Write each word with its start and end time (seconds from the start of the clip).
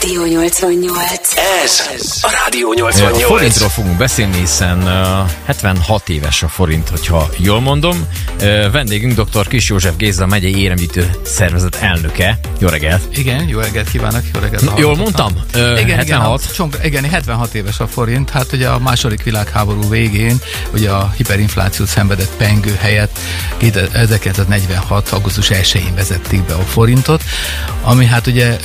Rádió 0.00 0.24
88. 0.24 1.36
Ez 1.64 1.86
a 2.20 2.30
Rádió 2.44 2.70
A 2.70 2.74
88. 2.74 3.22
forintról 3.22 3.68
fogunk 3.68 3.96
beszélni, 3.96 4.38
hiszen 4.38 4.78
uh, 4.78 5.30
76 5.44 6.08
éves 6.08 6.42
a 6.42 6.48
forint, 6.48 6.88
hogyha 6.88 7.28
jól 7.36 7.60
mondom. 7.60 8.06
Uh, 8.40 8.70
vendégünk 8.70 9.20
dr. 9.20 9.48
Kis 9.48 9.68
József 9.68 9.96
Géza 9.96 10.26
megyei 10.26 10.62
éremgyűjtő 10.62 11.10
szervezet 11.24 11.74
elnöke. 11.74 12.38
Jó 12.58 12.68
reggelt! 12.68 13.16
Igen, 13.16 13.48
jó 13.48 13.60
reggelt 13.60 13.90
kívánok, 13.90 14.22
jó 14.34 14.40
reggelt. 14.40 14.64
Na, 14.64 14.74
jól 14.76 14.96
mondtam? 14.96 15.32
Ö, 15.52 15.78
igen, 15.78 15.96
76? 15.96 16.40
Igen, 16.40 16.50
a, 16.50 16.54
csomag, 16.54 16.78
igen, 16.84 17.04
76 17.04 17.54
éves 17.54 17.80
a 17.80 17.86
forint. 17.86 18.30
Hát 18.30 18.52
ugye 18.52 18.68
a 18.68 18.78
második 18.78 19.22
világháború 19.22 19.88
végén 19.88 20.40
ugye 20.72 20.90
a 20.90 21.12
hiperinflációt 21.16 21.88
szenvedett 21.88 22.30
pengő 22.36 22.76
helyett 22.80 23.18
1946. 23.92 25.08
augusztus 25.08 25.48
1-én 25.52 25.94
vezették 25.94 26.42
be 26.42 26.54
a 26.54 26.62
forintot, 26.62 27.22
ami 27.82 28.06
hát 28.06 28.26
ugye 28.26 28.56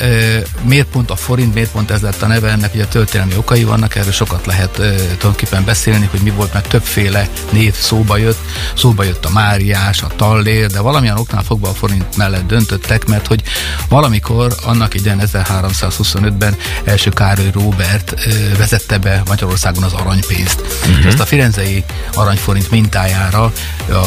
miért 0.62 0.88
pont 0.88 1.10
a 1.10 1.16
forint, 1.20 1.54
miért 1.54 1.72
pont 1.72 1.92
ez 1.92 2.02
lett 2.02 2.22
a 2.22 2.28
neve, 2.28 2.50
ennek 2.50 2.74
ugye 2.74 2.86
történelmi 2.86 3.36
okai 3.36 3.64
vannak, 3.64 3.96
erről 3.96 4.12
sokat 4.12 4.46
lehet 4.46 4.78
ö, 4.78 4.96
tulajdonképpen 4.96 5.66
beszélni, 5.66 6.08
hogy 6.12 6.20
mi 6.20 6.30
volt, 6.30 6.54
mert 6.54 6.70
többféle 6.70 7.28
név 7.50 7.74
szóba 7.74 8.18
jött, 8.18 8.40
szóba 8.76 9.04
jött 9.04 9.26
a 9.26 9.30
Máriás, 9.30 10.02
a 10.02 10.08
Tallér, 10.16 10.68
de 10.68 10.80
valamilyen 10.80 11.18
oknál 11.18 11.44
fogva 11.44 11.70
a 11.70 11.74
forint 11.74 12.18
mellett 12.18 12.48
döntöttek, 12.48 13.06
mert 13.06 13.28
hogy 13.28 13.44
valamikor 13.90 14.56
annak 14.64 14.94
idején 14.94 15.22
1325-ben 15.34 16.56
első 16.84 17.10
Károly 17.10 17.52
Róbert 17.54 18.14
ö, 18.26 18.58
vezette 18.58 18.98
be 18.98 19.24
Magyarországon 19.28 19.84
az 19.84 19.94
aranypénzt. 19.94 20.62
Uh-huh. 20.62 21.06
Ezt 21.06 21.20
a 21.20 21.26
firenzei 21.26 21.84
aranyforint 22.14 22.72
mintájára, 22.72 23.52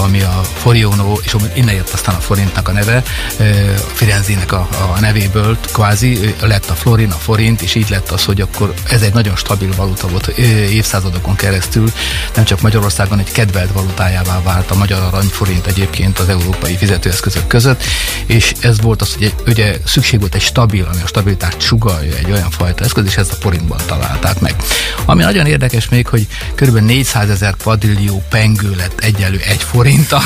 ami 0.02 0.22
a 0.22 0.40
Forionó, 0.56 1.20
és 1.22 1.36
innen 1.54 1.74
jött 1.74 1.90
aztán 1.90 2.14
a 2.14 2.20
forintnak 2.20 2.68
a 2.68 2.72
neve, 2.72 3.02
ö, 3.38 3.44
a 3.74 3.94
Firenzének 3.94 4.52
a, 4.52 4.68
a 4.94 5.00
nevéből 5.00 5.58
kvázi 5.72 6.34
lett 6.40 6.70
a 6.70 6.74
florin, 7.02 7.20
a 7.20 7.24
forint, 7.24 7.62
és 7.62 7.74
így 7.74 7.90
lett 7.90 8.10
az, 8.10 8.24
hogy 8.24 8.40
akkor 8.40 8.74
ez 8.88 9.02
egy 9.02 9.12
nagyon 9.12 9.36
stabil 9.36 9.72
valuta 9.76 10.08
volt 10.08 10.26
évszázadokon 10.70 11.36
keresztül, 11.36 11.92
nem 12.34 12.44
csak 12.44 12.60
Magyarországon 12.60 13.18
egy 13.18 13.32
kedvelt 13.32 13.72
valutájává 13.72 14.42
vált 14.42 14.70
a 14.70 14.74
magyar 14.74 15.02
aranyforint 15.02 15.66
egyébként 15.66 16.18
az 16.18 16.28
európai 16.28 16.76
fizetőeszközök 16.76 17.46
között, 17.46 17.82
és 18.26 18.52
ez 18.60 18.80
volt 18.80 19.02
az, 19.02 19.14
hogy 19.14 19.22
egy, 19.22 19.34
ugye 19.46 19.78
szükség 19.84 20.20
volt 20.20 20.34
egy 20.34 20.40
stabil, 20.40 20.88
ami 20.92 21.02
a 21.02 21.06
stabilitást 21.06 21.60
sugalja, 21.60 22.16
egy 22.16 22.30
olyan 22.30 22.50
fajta 22.50 22.84
eszköz, 22.84 23.06
és 23.06 23.16
ezt 23.16 23.32
a 23.32 23.36
forintban 23.40 23.78
találták 23.86 24.40
meg. 24.40 24.56
Ami 25.04 25.22
nagyon 25.22 25.46
érdekes 25.46 25.88
még, 25.88 26.06
hogy 26.06 26.26
kb. 26.54 26.78
400 26.78 27.30
ezer 27.30 27.54
kvadrillió 27.56 28.22
pengő 28.28 28.74
lett 28.76 29.00
egyelő 29.00 29.40
egy 29.46 29.62
forinttal, 29.62 30.22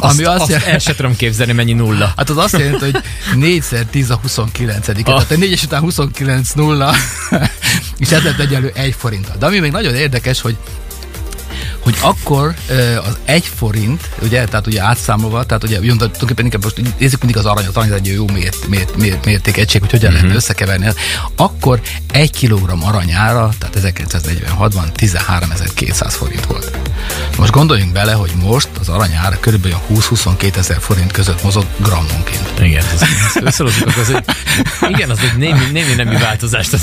ami 0.00 0.24
azt, 0.24 0.34
azt, 0.34 0.40
azt 0.40 0.48
jelenti, 0.48 0.70
el 0.70 0.78
sem 0.78 0.94
tudom 0.94 1.16
képzelni, 1.16 1.52
mennyi 1.52 1.72
nulla. 1.72 2.12
Hát 2.16 2.30
az 2.30 2.36
azt 2.36 2.58
jelenti, 2.58 2.90
hogy 2.90 3.02
4 3.34 3.64
10 3.90 4.10
a 4.10 4.18
29 4.22 4.88
ah. 4.88 4.94
Tehát 4.94 5.30
a 5.30 5.36
4 5.36 5.60
után 5.64 5.80
29 5.96 6.50
nulla, 6.52 6.94
és 7.98 8.10
ez 8.10 8.22
lett 8.22 8.38
egyelő 8.38 8.72
egy 8.74 8.94
forinttal. 8.98 9.36
De 9.38 9.46
ami 9.46 9.58
még 9.58 9.70
nagyon 9.70 9.94
érdekes, 9.94 10.40
hogy 10.40 10.56
hogy 11.84 11.96
akkor 12.00 12.54
az 13.04 13.16
egy 13.24 13.50
forint, 13.56 14.08
ugye, 14.22 14.44
tehát 14.44 14.66
ugye 14.66 14.82
átszámolva, 14.82 15.44
tehát 15.44 15.64
ugye 15.64 15.76
tulajdonképpen 15.76 16.44
inkább 16.44 16.62
most 16.62 16.80
nézzük 16.98 17.18
mindig 17.18 17.36
az 17.36 17.46
arany, 17.46 17.66
az 17.66 17.76
arany 17.76 17.92
egy 17.92 18.06
jó 18.06 18.26
mért, 18.32 18.66
mért, 18.68 18.96
mért, 18.96 19.24
mértékegység, 19.24 19.80
hogy 19.80 19.90
hogyan 19.90 20.06
uh-huh. 20.08 20.22
lehet 20.22 20.36
összekeverni. 20.36 20.88
Akkor 21.36 21.80
egy 22.12 22.30
kilogramm 22.30 22.82
aranyára, 22.82 23.52
tehát 23.58 23.94
1946-ban 23.98 24.86
13.200 24.96 26.06
forint 26.08 26.44
volt. 26.44 26.78
Most 27.38 27.52
gondoljunk 27.52 27.92
bele, 27.92 28.12
hogy 28.12 28.32
most 28.42 28.68
az 28.80 28.88
aranyára 28.88 29.40
körülbelül 29.40 29.78
20-22 29.90 30.56
ezer 30.56 30.76
forint 30.80 31.12
között 31.12 31.42
mozog 31.42 31.64
grammonként. 31.76 32.52
Igen, 32.60 32.84
ez, 32.92 33.02
ez 33.44 33.60
az 33.60 34.10
egy, 34.14 34.24
igen, 34.88 35.10
az 35.10 35.18
egy 35.18 35.36
némi, 35.36 35.64
némi 35.72 35.94
nemű 35.94 36.18
változást 36.18 36.72
az, 36.72 36.82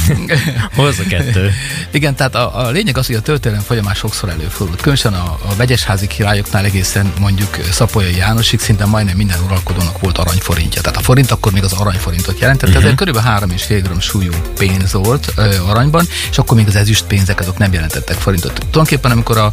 hoz 0.76 1.00
a 1.00 1.04
kettő. 1.10 1.52
Igen, 1.92 2.16
tehát 2.16 2.36
a, 2.36 2.66
a 2.66 2.70
lényeg 2.70 2.98
az, 2.98 3.06
hogy 3.06 3.16
a 3.16 3.22
történelem 3.22 3.64
folyamás 3.64 3.98
sokszor 3.98 4.30
előfordult. 4.30 4.82
Különösen 4.82 5.14
a, 5.14 5.38
a 5.50 5.56
vegyesházi 5.56 6.08
királyoknál 6.08 6.66
egészen 6.66 7.14
mondjuk 7.20 7.58
Szapolyai 7.72 8.16
Jánosig 8.16 8.60
szinte 8.60 8.86
majdnem 8.86 9.16
minden 9.16 9.40
uralkodónak 9.46 10.00
volt 10.00 10.18
aranyforintja. 10.18 10.82
Tehát 10.82 10.98
a 10.98 11.02
forint 11.02 11.32
akkor 11.32 11.52
még 11.52 11.64
az 11.64 11.74
aranyforintot 11.74 12.40
jelentett, 12.40 12.70
uh-huh. 12.70 12.86
ez 12.86 12.96
körülbelül 12.96 13.30
3,5 13.30 13.90
g 13.96 14.02
súlyú 14.02 14.32
pénz 14.58 14.94
volt 14.94 15.34
ö, 15.36 15.56
aranyban, 15.68 16.08
és 16.32 16.38
akkor 16.38 16.58
még 16.58 16.68
az 16.68 16.76
ezüst 16.76 17.04
pénzek 17.04 17.40
azok 17.40 17.58
nem 17.58 17.74
jelentettek 17.74 18.16
forintot. 18.16 18.54
Tulajdonképpen 18.54 19.12
amikor 19.12 19.38
a, 19.38 19.52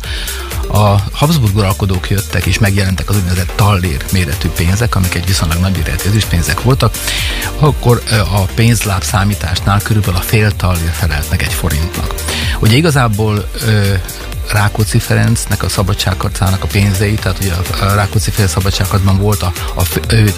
a 0.69 0.96
Habsburg 1.12 1.56
uralkodók 1.56 2.10
jöttek 2.10 2.46
és 2.46 2.58
megjelentek 2.58 3.08
az 3.08 3.16
úgynevezett 3.16 3.52
tallér 3.56 4.04
méretű 4.12 4.48
pénzek, 4.48 4.94
amik 4.94 5.14
egy 5.14 5.26
viszonylag 5.26 5.58
nagy 5.58 5.76
méretű 5.76 6.08
ezüstpénzek 6.08 6.62
voltak, 6.62 6.94
akkor 7.58 8.02
a 8.10 8.41
pénzláb 8.54 9.02
számításnál 9.02 9.80
körülbelül 9.82 10.18
a 10.20 10.22
fél 10.22 10.56
tallér 10.56 10.91
felelt 10.92 11.30
meg 11.30 11.42
egy 11.42 11.52
forintnak. 11.52 12.14
Ugye 12.60 12.76
igazából 12.76 13.48
Rákóczi 14.53 14.98
Ferencnek 14.98 15.62
a 15.62 15.69
szabadságharcának 15.69 16.64
a 16.64 16.66
pénzei, 16.66 17.14
tehát 17.14 17.38
ugye 17.38 17.53
a 17.81 17.94
Rákóczi 17.94 18.31
fél 18.31 18.47
szabadságharcban 18.47 19.19
volt 19.19 19.42
a, 19.42 19.53
a, 19.75 19.81
a 19.81 19.86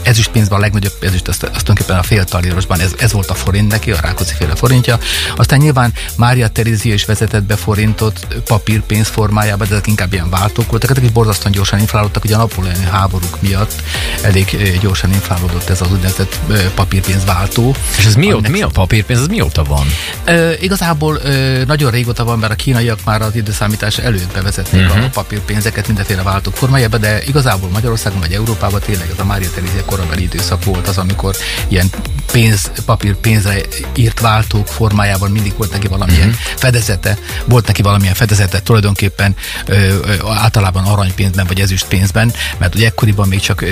ezüstpénzben 0.02 0.58
a 0.58 0.60
legnagyobb 0.60 0.96
ezüst, 1.00 1.28
azt, 1.28 1.42
azt 1.42 1.50
tulajdonképpen 1.50 1.96
a 1.96 2.02
fél 2.02 2.24
talírosban, 2.24 2.80
ez, 2.80 2.94
ez 2.98 3.12
volt 3.12 3.30
a 3.30 3.34
forint 3.34 3.70
neki, 3.70 3.92
a 3.92 3.96
Rákóczi 4.00 4.34
féle 4.34 4.54
forintja. 4.54 4.98
Aztán 5.36 5.58
nyilván 5.58 5.92
Mária 6.16 6.48
Terézia 6.48 6.94
is 6.94 7.04
vezetett 7.04 7.42
be 7.42 7.56
forintot 7.56 8.26
papírpénz 8.44 9.08
formájában, 9.08 9.66
de 9.68 9.74
ezek 9.74 9.86
inkább 9.86 10.12
ilyen 10.12 10.30
váltók 10.30 10.70
voltak, 10.70 10.90
ezek 10.90 11.04
is 11.04 11.10
borzasztóan 11.10 11.52
gyorsan 11.52 11.78
inflálódtak, 11.78 12.24
ugye 12.24 12.34
a 12.34 12.38
napoleoni 12.38 12.84
háborúk 12.84 13.40
miatt 13.40 13.82
elég 14.22 14.78
gyorsan 14.80 15.12
inflálódott 15.12 15.68
ez 15.68 15.80
az 15.80 15.92
úgynevezett 15.92 16.38
papírpénz 16.74 17.24
váltó. 17.24 17.74
És 17.98 18.04
ez 18.04 18.14
mióta, 18.14 18.48
mi 18.48 18.62
a 18.62 18.68
papírpénz, 18.68 19.20
ez 19.20 19.26
mióta 19.26 19.64
van? 19.64 19.86
E, 20.24 20.52
igazából 20.60 21.20
e, 21.20 21.64
nagyon 21.64 21.90
régóta 21.90 22.24
van, 22.24 22.38
mert 22.38 22.52
a 22.52 22.56
kínaiak 22.56 22.98
már 23.04 23.22
az 23.22 23.36
időszámítás 23.36 23.98
előtt 24.00 24.32
bevezették 24.32 24.80
uh-huh. 24.80 25.04
a 25.04 25.08
papírpénzeket 25.08 25.86
mindenféle 25.86 26.22
váltók 26.22 26.56
formájába, 26.56 26.98
de 26.98 27.22
igazából 27.26 27.68
Magyarországon 27.70 28.20
vagy 28.20 28.32
Európában 28.32 28.80
tényleg 28.80 29.10
ez 29.10 29.18
a 29.18 29.24
Mária 29.24 29.50
Terézia 29.54 29.84
korabeli 29.84 30.22
időszak 30.22 30.64
volt 30.64 30.88
az, 30.88 30.98
amikor 30.98 31.36
ilyen 31.68 31.90
pénz, 32.32 32.70
papír 32.84 33.14
pénzre 33.14 33.60
írt 33.94 34.20
váltók 34.20 34.66
formájában 34.66 35.30
mindig 35.30 35.52
volt 35.56 35.70
neki 35.70 35.88
valamilyen 35.88 36.28
uh-huh. 36.28 36.42
fedezete, 36.56 37.18
volt 37.44 37.66
neki 37.66 37.82
valamilyen 37.82 38.14
fedezete 38.14 38.60
tulajdonképpen 38.60 39.34
ö, 39.66 39.74
ö, 39.74 40.14
általában 40.28 40.84
aranypénzben 40.84 41.46
vagy 41.46 41.60
ezüstpénzben, 41.60 42.32
mert 42.58 42.74
ugye 42.74 42.86
ekkoriban 42.86 43.28
még 43.28 43.40
csak 43.40 43.60
ö, 43.60 43.68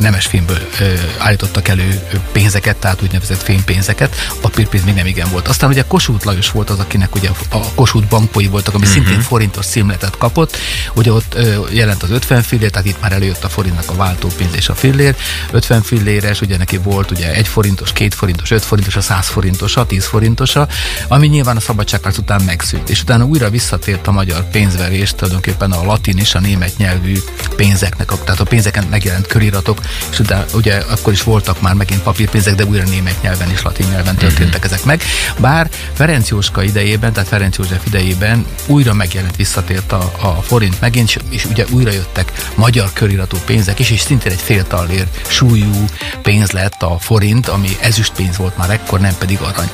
nemes 0.00 0.26
filmből 0.26 0.58
ö, 0.80 0.92
állítottak 1.18 1.68
elő 1.68 2.00
pénzeket, 2.32 2.76
tehát 2.76 3.02
úgynevezett 3.02 3.42
fénypénzeket, 3.42 4.16
a 4.28 4.34
papírpénz 4.40 4.84
még 4.84 4.94
nem 4.94 5.06
igen 5.06 5.28
volt. 5.30 5.48
Aztán 5.48 5.70
ugye 5.70 5.84
Kossuth 5.88 6.26
Lajos 6.26 6.50
volt 6.50 6.70
az, 6.70 6.78
akinek 6.78 7.14
ugye 7.14 7.30
a 7.50 7.58
Kossuth 7.74 8.08
bankói 8.08 8.46
voltak, 8.46 8.74
ami 8.74 8.86
uh-huh. 8.86 9.02
szintén 9.02 9.20
forintos 9.22 9.64
címletet 9.72 10.16
kapott, 10.18 10.56
ugye 10.94 11.12
ott 11.12 11.36
jelent 11.70 12.02
az 12.02 12.10
50 12.10 12.42
fillér, 12.42 12.70
tehát 12.70 12.86
itt 12.86 13.00
már 13.00 13.12
előjött 13.12 13.44
a 13.44 13.48
forintnak 13.48 13.90
a 13.90 13.94
váltópénz 13.94 14.54
és 14.54 14.68
a 14.68 14.74
fillér, 14.74 15.16
50 15.50 15.82
filléres, 15.82 16.40
ugye 16.40 16.56
neki 16.56 16.76
volt 16.76 17.10
ugye 17.10 17.32
egy 17.34 17.48
forintos, 17.48 17.92
két 17.92 18.14
forintos, 18.14 18.50
öt 18.50 18.62
forintos, 18.62 18.96
a 18.96 19.00
100 19.00 19.28
forintos, 19.28 19.76
a 19.76 19.86
10 19.86 20.04
forintosa, 20.04 20.68
ami 21.08 21.26
nyilván 21.26 21.56
a 21.56 21.60
szabadságharc 21.60 22.18
után 22.18 22.42
megszűnt, 22.42 22.90
és 22.90 23.02
utána 23.02 23.24
újra 23.24 23.50
visszatért 23.50 24.06
a 24.06 24.12
magyar 24.12 24.50
pénzverés, 24.50 25.14
tulajdonképpen 25.14 25.72
a 25.72 25.84
latin 25.84 26.18
és 26.18 26.34
a 26.34 26.40
német 26.40 26.76
nyelvű 26.76 27.18
pénzeknek, 27.56 28.12
tehát 28.24 28.40
a 28.40 28.44
pénzeken 28.44 28.84
megjelent 28.90 29.26
köriratok, 29.26 29.80
és 30.10 30.18
utána 30.18 30.44
ugye 30.54 30.76
akkor 30.76 31.12
is 31.12 31.22
voltak 31.22 31.60
már 31.60 31.74
megint 31.74 32.02
papírpénzek, 32.02 32.54
de 32.54 32.64
újra 32.64 32.84
német 32.84 33.22
nyelven 33.22 33.50
és 33.50 33.62
latin 33.62 33.86
nyelven 33.88 34.16
történtek 34.16 34.64
ezek 34.64 34.84
meg. 34.84 35.02
Bár 35.38 35.70
Ferenc 35.92 36.28
Jóska 36.28 36.62
idejében, 36.62 37.12
tehát 37.12 37.28
Ferenc 37.28 37.56
József 37.56 37.86
idejében 37.86 38.46
újra 38.66 38.92
megjelent, 38.92 39.38
visszatért 39.66 39.92
a, 39.92 40.28
a 40.28 40.42
forint 40.42 40.80
megint, 40.80 41.22
és, 41.28 41.44
ugye 41.44 41.64
újra 41.70 41.90
jöttek 41.90 42.32
magyar 42.54 42.92
köriratú 42.92 43.36
pénzek 43.44 43.78
is, 43.78 43.90
és 43.90 44.00
szintén 44.00 44.32
egy 44.32 44.40
fél 44.40 44.66
tallér 44.66 45.06
súlyú 45.28 45.84
pénz 46.22 46.50
lett 46.50 46.82
a 46.82 46.98
forint, 46.98 47.48
ami 47.48 47.68
ezüstpénz 47.80 48.36
volt 48.36 48.56
már 48.56 48.70
ekkor, 48.70 49.00
nem 49.00 49.14
pedig 49.18 49.38
arany. 49.40 49.70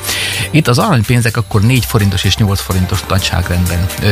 Itt 0.51 0.67
az 0.67 0.77
aranypénzek 0.77 1.37
akkor 1.37 1.61
4 1.61 1.85
forintos 1.85 2.23
és 2.23 2.35
8 2.35 2.59
forintos 2.59 3.03
nagyságrendben 3.07 3.85
ö, 4.01 4.11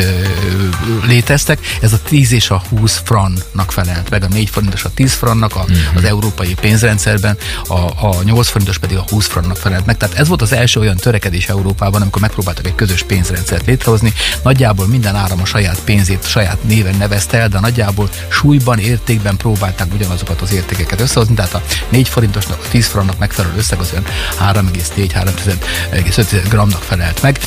léteztek. 1.06 1.60
Ez 1.82 1.94
a 1.94 2.00
10 2.02 2.32
és 2.32 2.50
a 2.50 2.62
20 2.70 3.02
frannak 3.04 3.72
felelt 3.72 4.10
meg. 4.10 4.24
A 4.24 4.28
4 4.28 4.50
forintos 4.50 4.84
a 4.84 4.90
10 4.94 5.14
frannak 5.14 5.56
a, 5.56 5.60
uh-huh. 5.60 5.78
az 5.96 6.04
európai 6.04 6.54
pénzrendszerben, 6.54 7.38
a, 7.68 8.08
a 8.08 8.24
8 8.24 8.48
forintos 8.48 8.78
pedig 8.78 8.98
a 8.98 9.06
20 9.10 9.28
frannak 9.28 9.58
felelt 9.58 9.86
meg. 9.86 9.98
Tehát 9.98 10.18
ez 10.18 10.28
volt 10.28 10.42
az 10.42 10.52
első 10.52 10.80
olyan 10.80 10.96
törekedés 10.96 11.48
Európában, 11.48 12.02
amikor 12.02 12.22
megpróbáltak 12.22 12.66
egy 12.66 12.76
közös 12.76 13.04
pénzrendszert 13.04 13.66
létrehozni. 13.66 14.14
Nagyjából 14.44 14.88
minden 14.88 15.16
áram 15.16 15.42
a 15.42 15.46
saját 15.46 15.67
pénzét, 15.86 16.28
saját 16.28 16.64
néven 16.64 16.96
nevezte 16.96 17.38
el, 17.38 17.48
de 17.48 17.60
nagyjából 17.60 18.10
súlyban, 18.28 18.80
értékben 18.80 19.38
próbálták 19.38 19.94
ugyanazokat 19.94 20.42
az 20.42 20.54
értékeket 20.54 21.02
összehozni. 21.02 21.36
Tehát 21.36 21.54
a 21.54 21.62
4 21.90 22.10
forintosnak, 22.10 22.60
a 22.64 22.68
10 22.70 22.88
frannak 22.88 23.18
megfelelő 23.18 23.58
összeg 23.58 23.80
az 23.80 23.90
olyan 23.92 24.06
3,4-3,5 24.54 26.46
gramnak 26.50 26.82
felelt 26.82 27.22
meg. 27.22 27.40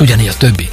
Ugyanígy 0.00 0.28
a 0.28 0.36
többi. 0.36 0.68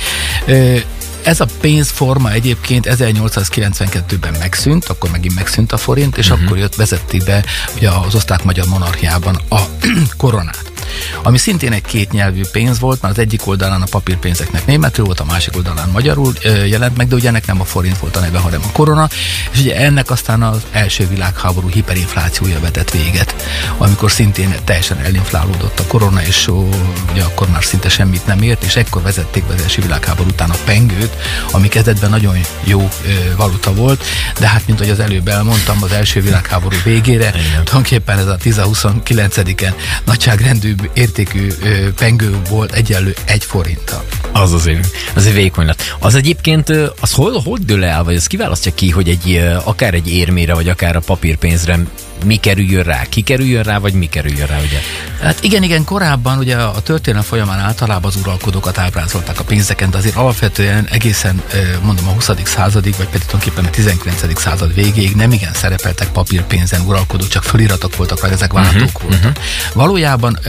Ez 1.23 1.39
a 1.39 1.45
pénzforma 1.61 2.31
egyébként 2.31 2.87
1892-ben 2.89 4.35
megszűnt, 4.39 4.85
akkor 4.85 5.09
megint 5.09 5.35
megszűnt 5.35 5.71
a 5.71 5.77
forint, 5.77 6.17
és 6.17 6.29
uh-huh. 6.29 6.45
akkor 6.45 6.57
jött 6.57 6.75
vezették 6.75 7.23
be 7.23 7.43
ugye 7.75 7.89
az 7.89 8.15
osztrák-magyar 8.15 8.65
monarchiában 8.67 9.39
a 9.49 9.59
koronát. 10.17 10.74
Ami 11.23 11.37
szintén 11.37 11.71
egy 11.71 11.81
kétnyelvű 11.81 12.41
pénz 12.51 12.79
volt, 12.79 13.01
mert 13.01 13.13
az 13.13 13.23
egyik 13.23 13.47
oldalán 13.47 13.81
a 13.81 13.87
papírpénzeknek 13.89 14.65
németül 14.65 15.05
volt, 15.05 15.19
a 15.19 15.25
másik 15.25 15.55
oldalán 15.55 15.89
magyarul 15.89 16.33
jelent 16.67 16.97
meg, 16.97 17.07
de 17.07 17.15
ugye 17.15 17.27
ennek 17.27 17.47
nem 17.47 17.61
a 17.61 17.65
forint 17.65 17.97
volt 17.97 18.15
a 18.15 18.19
neve, 18.19 18.37
hanem 18.39 18.61
a 18.63 18.71
korona, 18.71 19.09
és 19.51 19.59
ugye 19.59 19.75
ennek 19.75 20.09
aztán 20.11 20.43
az 20.43 20.61
első 20.71 21.07
világháború 21.07 21.69
hiperinflációja 21.69 22.59
vetett 22.59 22.89
véget, 22.91 23.35
amikor 23.77 24.11
szintén 24.11 24.55
teljesen 24.63 24.97
elinflálódott 24.97 25.79
a 25.79 25.85
korona, 25.87 26.21
és 26.21 26.47
ó, 26.47 26.69
ugye 27.11 27.23
akkor 27.23 27.49
már 27.49 27.63
szinte 27.63 27.89
semmit 27.89 28.25
nem 28.25 28.41
ért, 28.41 28.63
és 28.63 28.75
ekkor 28.75 29.01
vezették 29.01 29.45
be 29.45 29.53
az 29.53 29.61
első 29.61 29.81
világháború 29.81 30.29
után 30.29 30.49
a 30.49 30.57
pengőt, 30.65 31.15
ami 31.51 31.67
kezdetben 31.67 32.09
nagyon 32.09 32.37
jó 32.63 32.89
ö, 33.05 33.35
valuta 33.35 33.73
volt, 33.73 34.03
de 34.39 34.47
hát, 34.47 34.61
mint 34.65 34.79
hogy 34.79 34.89
az 34.89 34.99
előbb 34.99 35.27
elmondtam, 35.27 35.83
az 35.83 35.91
első 35.91 36.21
világháború 36.21 36.75
végére, 36.83 37.27
Igen. 37.27 37.63
tulajdonképpen 37.63 38.17
ez 38.17 38.27
a 38.27 38.37
10-29-en 38.37 39.73
nagyságrendű 40.03 40.74
értékű 40.93 41.47
pengő 41.95 42.39
volt 42.49 42.71
egyenlő 42.71 43.15
egy 43.25 43.43
forinttal. 43.43 44.05
Az 44.31 44.53
azért, 44.53 44.87
azért 45.13 45.35
vékony 45.35 45.65
lett. 45.65 45.81
Az 45.99 46.15
egyébként, 46.15 46.69
az 46.99 47.11
hol, 47.11 47.41
hol 47.43 47.57
dől 47.61 47.83
el, 47.83 48.03
vagy 48.03 48.15
az 48.15 48.27
kiválasztja 48.27 48.73
ki, 48.73 48.89
hogy 48.89 49.09
egy, 49.09 49.41
akár 49.63 49.93
egy 49.93 50.13
érmére, 50.13 50.53
vagy 50.53 50.69
akár 50.69 50.95
a 50.95 50.99
papírpénzre 50.99 51.79
mi 52.25 52.35
kerüljön 52.35 52.83
rá, 52.83 53.03
ki 53.09 53.21
kerüljön 53.21 53.63
rá, 53.63 53.77
vagy 53.77 53.93
mi 53.93 54.05
kerüljön 54.05 54.47
rá, 54.47 54.57
ugye? 54.57 54.79
Hát 55.21 55.43
igen, 55.43 55.63
igen, 55.63 55.83
korábban 55.83 56.37
ugye 56.37 56.55
a 56.55 56.81
történelem 56.81 57.25
folyamán 57.25 57.59
általában 57.59 58.11
az 58.15 58.15
uralkodókat 58.15 58.77
ábrázolták 58.77 59.39
a 59.39 59.43
pénzeken, 59.43 59.89
de 59.89 59.97
azért 59.97 60.15
alapvetően 60.15 60.87
egészen 60.89 61.41
mondom 61.83 62.07
a 62.07 62.11
20. 62.11 62.29
századig, 62.43 62.95
vagy 62.97 63.07
pedig 63.07 63.27
tulajdonképpen 63.27 63.65
a 63.65 63.69
19. 63.69 64.39
század 64.41 64.73
végéig 64.73 65.15
nem 65.15 65.31
igen 65.31 65.53
szerepeltek 65.53 66.07
papírpénzen 66.07 66.81
uralkodók, 66.81 67.27
csak 67.27 67.43
feliratok 67.43 67.95
voltak, 67.95 68.19
vagy 68.19 68.31
ezek 68.31 68.53
váltók 68.53 68.81
uh-huh, 68.81 69.01
voltak. 69.01 69.19
Uh-huh. 69.19 69.43
Valójában 69.73 70.39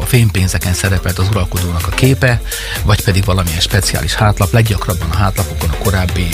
a 0.00 0.04
fénypénzeken 0.04 0.74
szerepelt 0.74 1.18
az 1.18 1.28
uralkodónak 1.28 1.86
a 1.86 1.94
képe, 1.94 2.40
vagy 2.82 3.02
pedig 3.02 3.24
valamilyen 3.24 3.60
speciális 3.60 4.14
hátlap, 4.14 4.52
leggyakrabban 4.52 5.10
a 5.10 5.16
hátlapokon 5.16 5.70
a 5.70 5.76
korábbi 5.76 6.28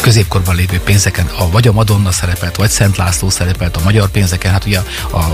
középkorban 0.00 0.54
lévő 0.54 0.80
pénzeken, 0.80 1.26
a, 1.26 1.50
vagy 1.50 1.68
a 1.68 1.72
Madonna 1.72 2.10
szerepelt, 2.10 2.56
vagy 2.56 2.70
Szent 2.70 2.96
László 2.96 3.30
szerepelt, 3.30 3.76
a 3.76 3.80
magyar 3.84 3.95
pénzeken, 4.04 4.52
hát 4.52 4.64
ugye 4.64 4.80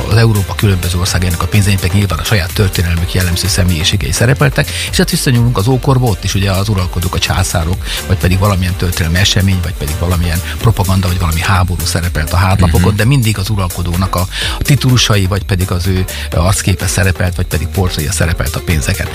az 0.09 0.17
Európa 0.17 0.55
különböző 0.55 0.99
országainak 0.99 1.43
a 1.43 1.47
pénzeinek 1.47 1.93
nyilván 1.93 2.19
a 2.19 2.25
saját 2.25 2.53
történelmük 2.53 3.15
jellemző 3.15 3.49
személyiségei 3.49 4.13
szerepeltek, 4.13 4.71
és 4.91 4.97
hát 4.97 5.11
visszanyúlunk 5.11 5.59
az 5.59 5.67
ókorba, 5.67 6.07
ott 6.07 6.25
is 6.25 6.35
ugye 6.35 6.51
az 6.51 6.69
uralkodók, 6.69 7.15
a 7.15 7.19
császárok, 7.19 7.85
vagy 8.07 8.17
pedig 8.17 8.39
valamilyen 8.39 8.75
történelmi 8.75 9.19
esemény, 9.19 9.59
vagy 9.63 9.75
pedig 9.75 9.95
valamilyen 9.99 10.41
propaganda, 10.59 11.09
vagy 11.09 11.19
valami 11.19 11.41
háború 11.41 11.85
szerepelt 11.85 12.33
a 12.33 12.37
hátlapokon, 12.37 12.81
uh-huh. 12.83 12.97
de 12.97 13.05
mindig 13.05 13.39
az 13.39 13.51
uralkodónak 13.51 14.15
a, 14.15 14.27
a 14.59 14.63
titulusai, 14.63 15.27
vagy 15.27 15.45
pedig 15.45 15.71
az 15.71 15.87
ő 15.87 16.05
arcképe 16.31 16.87
szerepelt, 16.87 17.37
vagy 17.37 17.47
pedig 17.47 17.67
portréja 17.69 18.13
szerepelt 18.13 18.57
a 18.57 18.61
pénzeken. 18.61 19.09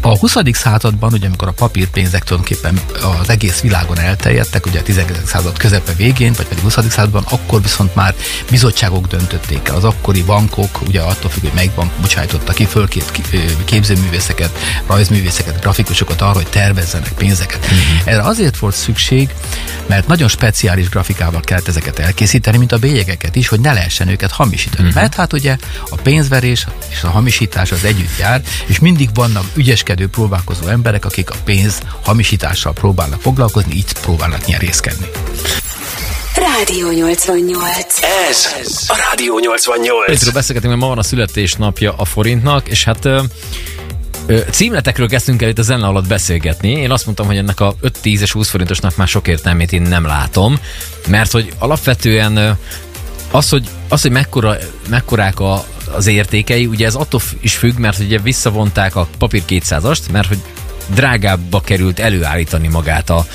A 0.00 0.18
20. 0.18 0.34
században, 0.52 1.12
ugye 1.12 1.26
amikor 1.26 1.48
a 1.48 1.52
papírpénzek 1.52 2.24
tulajdonképpen 2.24 2.80
az 3.20 3.28
egész 3.28 3.60
világon 3.60 3.98
elterjedtek, 3.98 4.66
ugye 4.66 4.78
a 4.78 4.82
19. 4.82 5.28
század 5.28 5.58
közepe 5.58 5.92
végén, 5.92 6.32
vagy 6.36 6.46
pedig 6.46 6.62
20. 6.62 6.74
században, 6.88 7.24
akkor 7.30 7.62
viszont 7.62 7.94
már 7.94 8.14
bizony 8.50 8.67
bizottságok 8.68 9.06
döntötték 9.06 9.68
el. 9.68 9.74
Az 9.74 9.84
akkori 9.84 10.22
bankok, 10.22 10.80
ugye 10.86 11.00
attól 11.00 11.30
függ, 11.30 11.42
hogy 11.42 11.52
melyik 11.54 11.74
bank 11.74 11.92
bocsájtotta 12.00 12.52
ki 12.52 12.64
fölkét 12.64 13.12
képzőművészeket, 13.64 14.58
rajzművészeket, 14.86 15.60
grafikusokat 15.60 16.20
arra, 16.20 16.32
hogy 16.32 16.46
tervezzenek 16.46 17.12
pénzeket. 17.12 17.64
Uh-huh. 17.64 17.78
Erre 18.04 18.22
azért 18.22 18.58
volt 18.58 18.74
szükség, 18.74 19.34
mert 19.86 20.06
nagyon 20.06 20.28
speciális 20.28 20.88
grafikával 20.88 21.40
kellett 21.40 21.68
ezeket 21.68 21.98
elkészíteni, 21.98 22.58
mint 22.58 22.72
a 22.72 22.78
bélyegeket 22.78 23.36
is, 23.36 23.48
hogy 23.48 23.60
ne 23.60 23.72
lehessen 23.72 24.08
őket 24.08 24.30
hamisítani. 24.30 24.88
Uh-huh. 24.88 25.02
Mert 25.02 25.14
hát 25.14 25.32
ugye 25.32 25.56
a 25.90 25.96
pénzverés 26.02 26.66
és 26.88 27.02
a 27.02 27.10
hamisítás 27.10 27.72
az 27.72 27.84
együtt 27.84 28.18
jár, 28.18 28.42
és 28.66 28.78
mindig 28.78 29.08
vannak 29.14 29.44
ügyeskedő, 29.54 30.08
próbálkozó 30.08 30.66
emberek, 30.66 31.04
akik 31.04 31.30
a 31.30 31.36
pénz 31.44 31.78
hamisítással 32.02 32.72
próbálnak 32.72 33.20
foglalkozni, 33.20 33.74
így 33.74 33.92
próbálnak 33.92 34.46
nyerészkedni. 34.46 35.06
Rádió 36.34 36.90
88. 36.90 37.98
Ez 38.28 38.46
a 38.86 38.96
Rádió 39.08 39.38
88. 39.38 40.06
Péterről 40.06 40.32
beszélgetünk, 40.32 40.72
mert 40.72 40.84
ma 40.84 40.88
van 40.88 40.98
a 40.98 41.02
születésnapja 41.02 41.94
a 41.96 42.04
forintnak, 42.04 42.68
és 42.68 42.84
hát 42.84 43.04
ö, 43.04 43.22
ö, 44.26 44.40
címletekről 44.50 45.08
kezdtünk 45.08 45.42
el 45.42 45.48
itt 45.48 45.58
a 45.58 45.62
zene 45.62 45.86
alatt 45.86 46.06
beszélgetni. 46.06 46.70
Én 46.70 46.90
azt 46.90 47.04
mondtam, 47.04 47.26
hogy 47.26 47.36
ennek 47.36 47.60
a 47.60 47.74
5, 47.80 47.98
10 48.00 48.20
és 48.20 48.32
20 48.32 48.48
forintosnak 48.48 48.96
már 48.96 49.08
sok 49.08 49.28
értelmét 49.28 49.72
én 49.72 49.82
nem 49.82 50.06
látom, 50.06 50.58
mert 51.06 51.30
hogy 51.30 51.52
alapvetően 51.58 52.36
ö, 52.36 52.50
az, 53.30 53.48
hogy, 53.48 53.68
az, 53.88 54.02
hogy 54.02 54.10
mekkora, 54.10 54.56
mekkorák 54.88 55.40
a, 55.40 55.64
az 55.94 56.06
értékei, 56.06 56.66
ugye 56.66 56.86
ez 56.86 56.94
attól 56.94 57.20
is 57.40 57.56
függ, 57.56 57.78
mert 57.78 57.98
ugye 57.98 58.18
visszavonták 58.18 58.96
a 58.96 59.08
papír 59.18 59.42
200-ast, 59.48 60.10
mert 60.12 60.28
hogy 60.28 60.38
drágábbba 60.94 61.60
került 61.60 61.98
előállítani 61.98 62.68
magát, 62.68 63.10
a, 63.10 63.26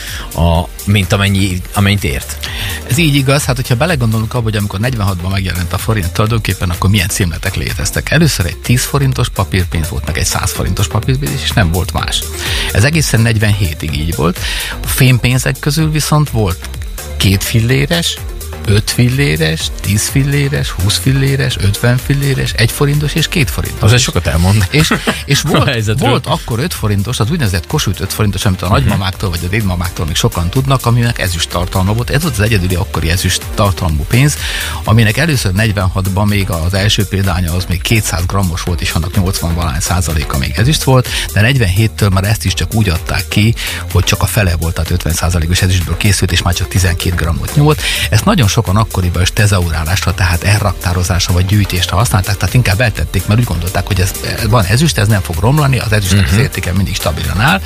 a, 0.41 0.67
mint 0.85 1.13
amennyi, 1.13 1.61
amennyit 1.73 2.03
ért. 2.03 2.47
Ez 2.89 2.97
így 2.97 3.15
igaz, 3.15 3.45
hát 3.45 3.55
hogyha 3.55 3.75
belegondolunk 3.75 4.33
abba, 4.33 4.43
hogy 4.43 4.55
amikor 4.55 4.79
46-ban 4.83 5.31
megjelent 5.31 5.73
a 5.73 5.77
forint 5.77 6.11
tulajdonképpen, 6.11 6.69
akkor 6.69 6.89
milyen 6.89 7.07
címletek 7.07 7.55
léteztek. 7.55 8.11
Először 8.11 8.45
egy 8.45 8.57
10 8.57 8.83
forintos 8.83 9.29
papírpénz 9.29 9.89
volt, 9.89 10.05
meg 10.05 10.17
egy 10.17 10.25
100 10.25 10.51
forintos 10.51 10.87
papírpénz, 10.87 11.41
és 11.43 11.51
nem 11.51 11.71
volt 11.71 11.93
más. 11.93 12.23
Ez 12.71 12.83
egészen 12.83 13.21
47-ig 13.23 13.93
így 13.93 14.15
volt. 14.15 14.39
A 14.83 14.87
fémpénzek 14.87 15.59
közül 15.59 15.91
viszont 15.91 16.29
volt 16.29 16.69
két 17.17 17.43
filléres, 17.43 18.17
5 18.65 18.89
filléres, 18.91 19.71
10 19.81 20.07
filléres, 20.07 20.69
20 20.69 20.97
filléres, 20.97 21.57
50 21.57 21.97
filléres, 21.97 22.53
1 22.53 22.71
forintos 22.71 23.13
és 23.13 23.27
2 23.27 23.45
forintos. 23.45 23.81
Az 23.81 23.93
egy 23.93 23.99
sokat 23.99 24.27
elmond. 24.27 24.67
És, 24.69 24.93
és 25.25 25.41
volt, 25.51 25.99
volt 25.99 26.27
akkor 26.27 26.59
5 26.59 26.73
forintos, 26.73 27.19
az 27.19 27.31
úgynevezett 27.31 27.67
kosút 27.67 27.99
5 27.99 28.13
forintos, 28.13 28.45
amit 28.45 28.61
a 28.61 28.65
uh-huh. 28.65 28.79
nagymamáktól 28.79 29.29
vagy 29.29 29.39
a 29.45 29.47
dédmamáktól 29.47 30.05
még 30.05 30.15
sokan 30.15 30.49
tudnak, 30.49 30.85
aminek 30.85 31.19
ezüst 31.19 31.49
tartalma 31.49 31.93
volt. 31.93 32.09
Ez 32.09 32.21
volt 32.21 32.33
az 32.33 32.43
egyedüli 32.43 32.75
akkori 32.75 33.09
ezüst 33.09 33.43
tartalmú 33.53 34.05
pénz, 34.07 34.37
aminek 34.83 35.17
először 35.17 35.51
46-ban 35.57 36.27
még 36.27 36.49
az 36.49 36.73
első 36.73 37.05
példánya 37.05 37.53
az 37.53 37.65
még 37.65 37.81
200 37.81 38.25
grammos 38.25 38.61
volt, 38.61 38.81
és 38.81 38.91
annak 38.91 39.15
80 39.15 39.55
valány 39.55 39.79
százaléka 39.79 40.37
még 40.37 40.53
ezüst 40.57 40.83
volt, 40.83 41.07
de 41.33 41.51
47-től 41.53 42.11
már 42.11 42.23
ezt 42.23 42.45
is 42.45 42.53
csak 42.53 42.73
úgy 42.73 42.89
adták 42.89 43.27
ki, 43.27 43.55
hogy 43.91 44.03
csak 44.03 44.21
a 44.21 44.25
fele 44.25 44.55
volt, 44.55 44.73
tehát 44.73 44.91
50 44.91 45.13
százalékos 45.13 45.61
ezüstből 45.61 45.97
készült, 45.97 46.31
és 46.31 46.41
már 46.41 46.53
csak 46.53 46.67
12 46.67 47.15
grammot 47.15 47.55
nyúlt. 47.55 47.81
Ezt 48.09 48.25
nagyon 48.25 48.47
sokan 48.53 48.75
akkoriban 48.75 49.21
is 49.21 49.31
tezaurálásra, 49.33 50.13
tehát 50.13 50.43
elraktározásra 50.43 51.33
vagy 51.33 51.45
gyűjtésre 51.45 51.95
használták, 51.95 52.37
tehát 52.37 52.53
inkább 52.53 52.81
eltették, 52.81 53.27
mert 53.27 53.39
úgy 53.39 53.45
gondolták, 53.45 53.87
hogy 53.87 53.99
ez, 53.99 54.11
van 54.49 54.65
ezüst, 54.65 54.97
ez 54.97 55.07
nem 55.07 55.21
fog 55.21 55.35
romlani, 55.39 55.79
az 55.79 55.91
ezüstnek 55.91 56.19
uh-huh. 56.19 56.31
az 56.31 56.37
mhm. 56.37 56.43
értéke 56.43 56.73
mindig 56.73 56.95
stabilan 56.95 57.41
áll. 57.41 57.61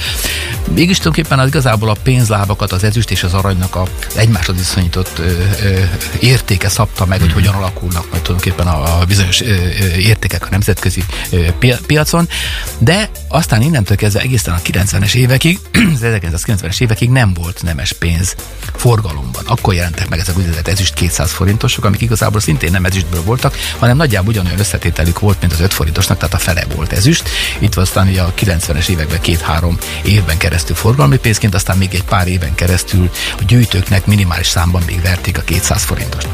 Mégis 0.74 0.98
tulajdonképpen 0.98 1.40
az 1.40 1.48
igazából 1.48 1.90
a 1.90 1.96
pénzlábakat, 2.04 2.72
az 2.72 2.84
ezüst 2.84 3.12
és 3.12 3.24
az 3.24 3.34
aranynak 3.34 3.76
a 3.76 3.88
egymáshoz 4.16 4.56
viszonyított 4.56 5.20
ö, 5.20 5.32
ö, 5.64 5.80
értéke 6.20 6.70
szabta 6.70 7.06
meg, 7.06 7.20
uh-huh. 7.20 7.34
hogy 7.34 7.44
mhm. 7.44 7.52
hogyan 7.54 7.64
alakulnak 7.64 8.10
majd 8.12 8.22
tulajdonképpen 8.22 8.68
a, 8.68 9.00
a 9.00 9.06
bizonyos 9.06 9.42
ö, 9.42 9.46
ö, 9.46 9.86
értékek 9.96 10.46
a 10.46 10.48
nemzetközi 10.50 11.04
ö, 11.30 11.48
piacon, 11.86 12.30
de 12.78 13.10
aztán 13.28 13.62
innentől 13.62 13.98
kezdve 13.98 14.22
egészen 14.22 14.54
a 14.54 14.60
90-es 14.62 15.14
évekig, 15.14 15.60
az 15.96 16.00
1990-es 16.04 16.82
évekig 16.82 17.10
nem 17.10 17.34
volt 17.34 17.64
nemes 17.64 17.94
pénz 17.94 18.36
forgalomban. 18.76 19.44
Akkor 19.46 19.74
jelentek 19.74 20.10
meg 20.10 20.20
ezek 20.20 20.38
úgynevezett 20.38 20.68
ezüst 20.78 20.94
200 20.94 21.32
forintosok, 21.32 21.86
amik 21.86 22.02
igazából 22.02 22.40
szintén 22.40 22.72
nem 22.72 22.86
ezüstből 22.86 23.24
voltak, 23.24 23.56
hanem 23.80 23.98
nagyjából 23.98 24.30
ugyanolyan 24.30 24.60
összetételük 24.60 25.20
volt, 25.20 25.40
mint 25.40 25.54
az 25.54 25.60
5 25.60 25.74
forintosnak, 25.74 26.18
tehát 26.18 26.34
a 26.34 26.38
fele 26.38 26.64
volt 26.76 26.92
ezüst. 26.92 27.30
Itt 27.60 27.76
aztán 27.76 28.08
ugye 28.08 28.22
a 28.22 28.34
90-es 28.34 28.88
években 28.88 29.22
két-három 29.22 29.78
évben 30.04 30.38
keresztül 30.38 30.76
forgalmi 30.76 31.18
pénzként, 31.18 31.56
aztán 31.56 31.78
még 31.78 31.94
egy 31.94 32.04
pár 32.04 32.28
éven 32.28 32.56
keresztül 32.56 33.10
a 33.40 33.44
gyűjtőknek 33.48 34.06
minimális 34.06 34.48
számban 34.48 34.84
még 34.86 35.02
verték 35.02 35.38
a 35.38 35.42
200 35.42 35.84
forintost. 35.84 36.28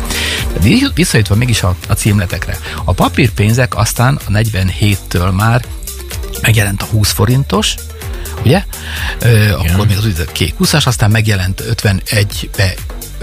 De 0.61 0.69
visszajutva 0.93 1.35
mégis 1.35 1.63
a, 1.63 1.75
a 1.87 1.93
címletekre. 1.93 2.57
A 2.83 2.93
papírpénzek 2.93 3.77
aztán 3.77 4.19
a 4.27 4.31
47-től 4.31 5.35
már 5.35 5.65
megjelent 6.41 6.81
a 6.81 6.85
20 6.85 7.11
forintos, 7.11 7.75
ugye? 8.43 8.63
Ö, 9.19 9.51
akkor 9.51 9.87
még 9.87 9.97
az 9.97 10.05
úgynevezett 10.05 10.31
kék 10.31 10.55
20 10.57 10.73
aztán 10.73 11.11
megjelent 11.11 11.63
51-be 11.83 12.73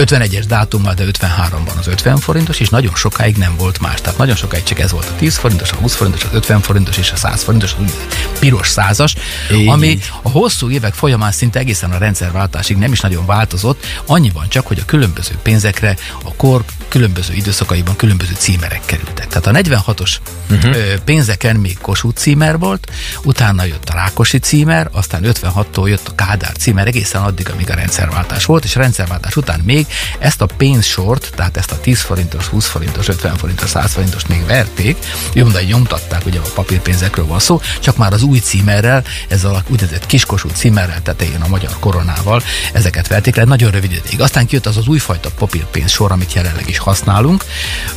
51-es 0.00 0.44
dátummal, 0.48 0.94
de 0.94 1.04
53-ban 1.04 1.78
az 1.78 1.86
50 1.86 2.16
forintos, 2.16 2.60
és 2.60 2.68
nagyon 2.68 2.94
sokáig 2.94 3.36
nem 3.36 3.56
volt 3.56 3.80
más. 3.80 4.00
Tehát 4.00 4.18
nagyon 4.18 4.36
sokáig 4.36 4.62
csak 4.62 4.78
ez 4.78 4.90
volt 4.90 5.08
a 5.08 5.14
10 5.18 5.36
forintos, 5.36 5.72
a 5.72 5.74
20 5.74 5.94
forintos, 5.94 6.24
az 6.24 6.30
50 6.32 6.60
forintos 6.60 6.96
és 6.96 7.10
a 7.10 7.16
100 7.16 7.42
forintos, 7.42 7.74
az 7.78 7.94
piros 8.38 8.68
százas, 8.68 9.14
Így. 9.52 9.68
ami 9.68 9.98
a 10.22 10.30
hosszú 10.30 10.70
évek 10.70 10.94
folyamán 10.94 11.32
szinte 11.32 11.58
egészen 11.58 11.90
a 11.90 11.98
rendszerváltásig 11.98 12.76
nem 12.76 12.92
is 12.92 13.00
nagyon 13.00 13.26
változott, 13.26 13.86
annyiban 14.06 14.48
csak, 14.48 14.66
hogy 14.66 14.78
a 14.78 14.84
különböző 14.84 15.34
pénzekre 15.42 15.96
a 16.24 16.34
kor 16.34 16.64
különböző 16.88 17.34
időszakaiban 17.34 17.96
különböző 17.96 18.32
címerek 18.38 18.80
kerültek. 18.84 19.26
Tehát 19.26 19.46
a 19.46 19.50
46-os 19.50 20.16
uh-huh. 20.50 20.70
Mhm. 20.70 20.78
pénzeken 21.04 21.56
még 21.56 21.78
Kossuth 21.78 22.20
címer 22.20 22.58
volt, 22.58 22.90
utána 23.24 23.64
jött 23.64 23.88
a 23.88 23.94
Rákosi 23.94 24.38
címer, 24.38 24.88
aztán 24.92 25.22
56-tól 25.24 25.88
jött 25.88 26.08
a 26.08 26.14
Kádár 26.14 26.56
címer, 26.56 26.86
egészen 26.86 27.22
addig, 27.22 27.50
amíg 27.50 27.70
a 27.70 27.74
rendszerváltás 27.74 28.44
volt, 28.44 28.64
és 28.64 28.76
a 28.76 28.80
rendszerváltás 28.80 29.36
után 29.36 29.60
még 29.64 29.86
ezt 30.18 30.40
a 30.40 30.46
pénzsort, 30.46 31.30
tehát 31.36 31.56
ezt 31.56 31.70
a 31.70 31.80
10 31.80 32.00
forintos, 32.00 32.46
20 32.46 32.66
forintos, 32.66 33.08
50 33.08 33.36
forintos, 33.36 33.70
100 33.70 33.92
forintos 33.92 34.26
még 34.26 34.46
verték, 34.46 34.96
jomdai 35.32 35.64
nyomtatták, 35.64 36.26
ugye 36.26 36.38
a 36.38 36.50
papírpénzekről 36.54 37.26
van 37.26 37.38
szó, 37.38 37.60
csak 37.80 37.96
már 37.96 38.12
az 38.12 38.22
új 38.22 38.38
címerrel, 38.38 39.04
ezzel 39.28 39.54
a 39.54 39.62
úgynevezett 39.68 40.06
kiskosú 40.06 40.48
címerrel 40.48 41.02
tetején 41.02 41.40
a 41.40 41.48
magyar 41.48 41.76
koronával, 41.78 42.42
ezeket 42.72 43.08
verték 43.08 43.36
le 43.36 43.44
nagyon 43.44 43.70
rövid 43.70 43.92
ideig. 43.92 44.20
Aztán 44.20 44.46
kijött 44.46 44.66
az 44.66 44.76
az 44.76 44.86
újfajta 44.86 45.30
papírpénz 45.38 45.90
sor, 45.90 46.12
amit 46.12 46.32
jelenleg 46.32 46.68
is 46.68 46.78
használunk, 46.78 47.44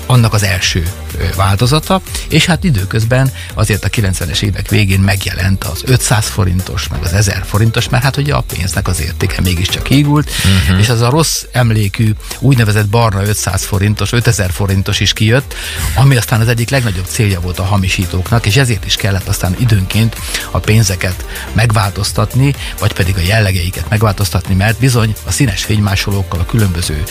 annak 0.05 0.33
az 0.33 0.43
első 0.43 0.91
változata, 1.35 2.01
és 2.29 2.45
hát 2.45 2.63
időközben 2.63 3.31
azért 3.53 3.83
a 3.83 3.89
90-es 3.89 4.41
évek 4.41 4.69
végén 4.69 4.99
megjelent 4.99 5.63
az 5.63 5.81
500 5.85 6.25
forintos, 6.25 6.87
meg 6.87 7.03
az 7.03 7.13
1000 7.13 7.43
forintos, 7.45 7.89
mert 7.89 8.03
hát 8.03 8.17
ugye 8.17 8.33
a 8.33 8.41
pénznek 8.41 8.87
az 8.87 9.01
értéke 9.01 9.41
mégiscsak 9.41 9.87
hígult, 9.87 10.29
uh-huh. 10.29 10.79
és 10.79 10.89
az 10.89 11.01
a 11.01 11.09
rossz 11.09 11.43
emlékű 11.73 12.11
úgynevezett 12.39 12.87
barna 12.87 13.23
500 13.23 13.63
forintos, 13.63 14.11
5000 14.11 14.51
forintos 14.51 14.99
is 14.99 15.13
kijött, 15.13 15.55
ami 15.95 16.15
aztán 16.15 16.41
az 16.41 16.47
egyik 16.47 16.69
legnagyobb 16.69 17.05
célja 17.05 17.39
volt 17.39 17.59
a 17.59 17.63
hamisítóknak, 17.63 18.45
és 18.45 18.55
ezért 18.55 18.85
is 18.85 18.95
kellett 18.95 19.27
aztán 19.27 19.55
időnként 19.59 20.15
a 20.51 20.59
pénzeket 20.59 21.25
megváltoztatni, 21.53 22.55
vagy 22.79 22.93
pedig 22.93 23.15
a 23.17 23.25
jellegeiket 23.27 23.89
megváltoztatni, 23.89 24.55
mert 24.55 24.79
bizony 24.79 25.15
a 25.23 25.31
színes 25.31 25.63
fénymásolókkal, 25.63 26.39
a 26.39 26.45
különböző 26.45 27.03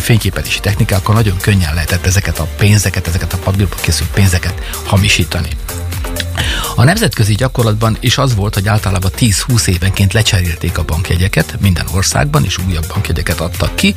fényképezési 0.00 0.60
technikákkal 0.60 1.14
nagyon 1.14 1.36
könnyen 1.36 1.74
lehetett 1.74 2.06
ezeket 2.06 2.38
a 2.38 2.48
pénzeket, 2.56 3.06
ezeket 3.06 3.32
a 3.32 3.38
papírba 3.38 3.76
készült 3.76 4.10
pénzeket 4.10 4.54
hamisítani. 4.84 5.48
A 6.74 6.84
nemzetközi 6.84 7.34
gyakorlatban 7.34 7.96
is 8.00 8.18
az 8.18 8.34
volt, 8.34 8.54
hogy 8.54 8.68
általában 8.68 9.10
10-20 9.18 9.66
évenként 9.66 10.12
lecserélték 10.12 10.78
a 10.78 10.84
bankjegyeket 10.84 11.56
minden 11.60 11.86
országban, 11.94 12.44
és 12.44 12.58
újabb 12.68 12.86
bankjegyeket 12.86 13.40
adtak 13.40 13.76
ki. 13.76 13.94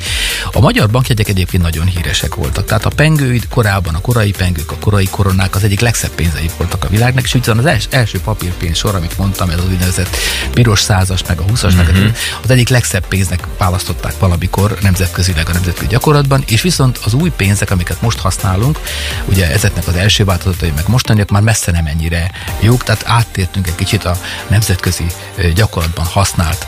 A 0.52 0.60
magyar 0.60 0.90
bankjegyek 0.90 1.28
egyébként 1.28 1.62
nagyon 1.62 1.86
híresek 1.86 2.34
voltak. 2.34 2.64
Tehát 2.64 2.84
a 2.84 2.90
pengőid 2.90 3.48
korábban, 3.48 3.94
a 3.94 4.00
korai 4.00 4.30
pengők, 4.30 4.70
a 4.70 4.76
korai 4.80 5.08
koronák 5.10 5.54
az 5.54 5.64
egyik 5.64 5.80
legszebb 5.80 6.10
pénzei 6.10 6.50
voltak 6.56 6.84
a 6.84 6.88
világnak, 6.88 7.24
és 7.24 7.34
ugyan 7.34 7.58
az 7.58 7.66
els, 7.66 7.86
első 7.90 8.20
papírpénz 8.20 8.76
sor, 8.76 8.94
amit 8.94 9.18
mondtam, 9.18 9.50
ez 9.50 9.58
az 9.58 9.68
úgynevezett 9.70 10.16
piros 10.52 10.80
százas, 10.80 11.20
meg 11.28 11.40
a 11.40 11.44
20-as, 11.44 11.66
mm-hmm. 11.66 11.76
meg 11.76 11.94
mhm. 11.94 12.14
az 12.42 12.50
egyik 12.50 12.68
legszebb 12.68 13.06
pénznek 13.06 13.46
választották 13.58 14.18
valamikor 14.18 14.78
nemzetközileg 14.80 15.48
a 15.48 15.52
nemzetközi 15.52 15.86
gyakorlatban, 15.86 16.44
és 16.46 16.62
viszont 16.62 16.98
az 17.04 17.14
új 17.14 17.30
pénzek, 17.36 17.70
amiket 17.70 18.02
most 18.02 18.18
használunk, 18.18 18.78
ugye 19.24 19.50
ezeknek 19.50 19.86
az 19.86 19.94
első 19.94 20.24
változatai, 20.24 20.72
meg 20.76 20.84
mostaniak 20.88 21.30
már 21.30 21.42
messze 21.42 21.70
nem 21.70 21.86
ennyire 21.86 22.30
jók, 22.60 22.82
tehát 22.82 23.02
áttértünk 23.06 23.66
egy 23.66 23.74
kicsit 23.74 24.04
a 24.04 24.16
nemzetközi 24.48 25.06
gyakorlatban 25.54 26.04
használt 26.04 26.66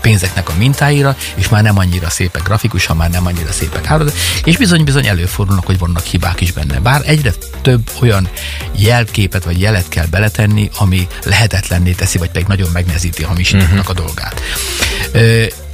pénzeknek 0.00 0.48
a 0.48 0.52
mintáira, 0.58 1.16
és 1.34 1.48
már 1.48 1.62
nem 1.62 1.78
annyira 1.78 2.10
szépek 2.10 2.48
grafikusan, 2.78 2.96
már 2.96 3.10
nem 3.10 3.26
annyira 3.26 3.52
szépek 3.52 3.84
hálózat, 3.84 4.16
és 4.44 4.56
bizony-bizony 4.56 5.06
előfordulnak, 5.06 5.66
hogy 5.66 5.78
vannak 5.78 6.04
hibák 6.04 6.40
is 6.40 6.52
benne. 6.52 6.80
Bár 6.80 7.02
egyre 7.04 7.32
több 7.62 7.90
olyan 8.00 8.28
jelképet 8.76 9.44
vagy 9.44 9.60
jelet 9.60 9.88
kell 9.88 10.06
beletenni, 10.06 10.70
ami 10.78 11.06
lehetetlenné 11.24 11.92
teszi, 11.92 12.18
vagy 12.18 12.30
pedig 12.30 12.48
nagyon 12.48 12.68
megnehezíti 12.72 13.22
a 13.22 13.26
hamisítóknak 13.26 13.88
uh-huh. 13.88 13.90
a 13.90 13.92
dolgát. 13.92 14.40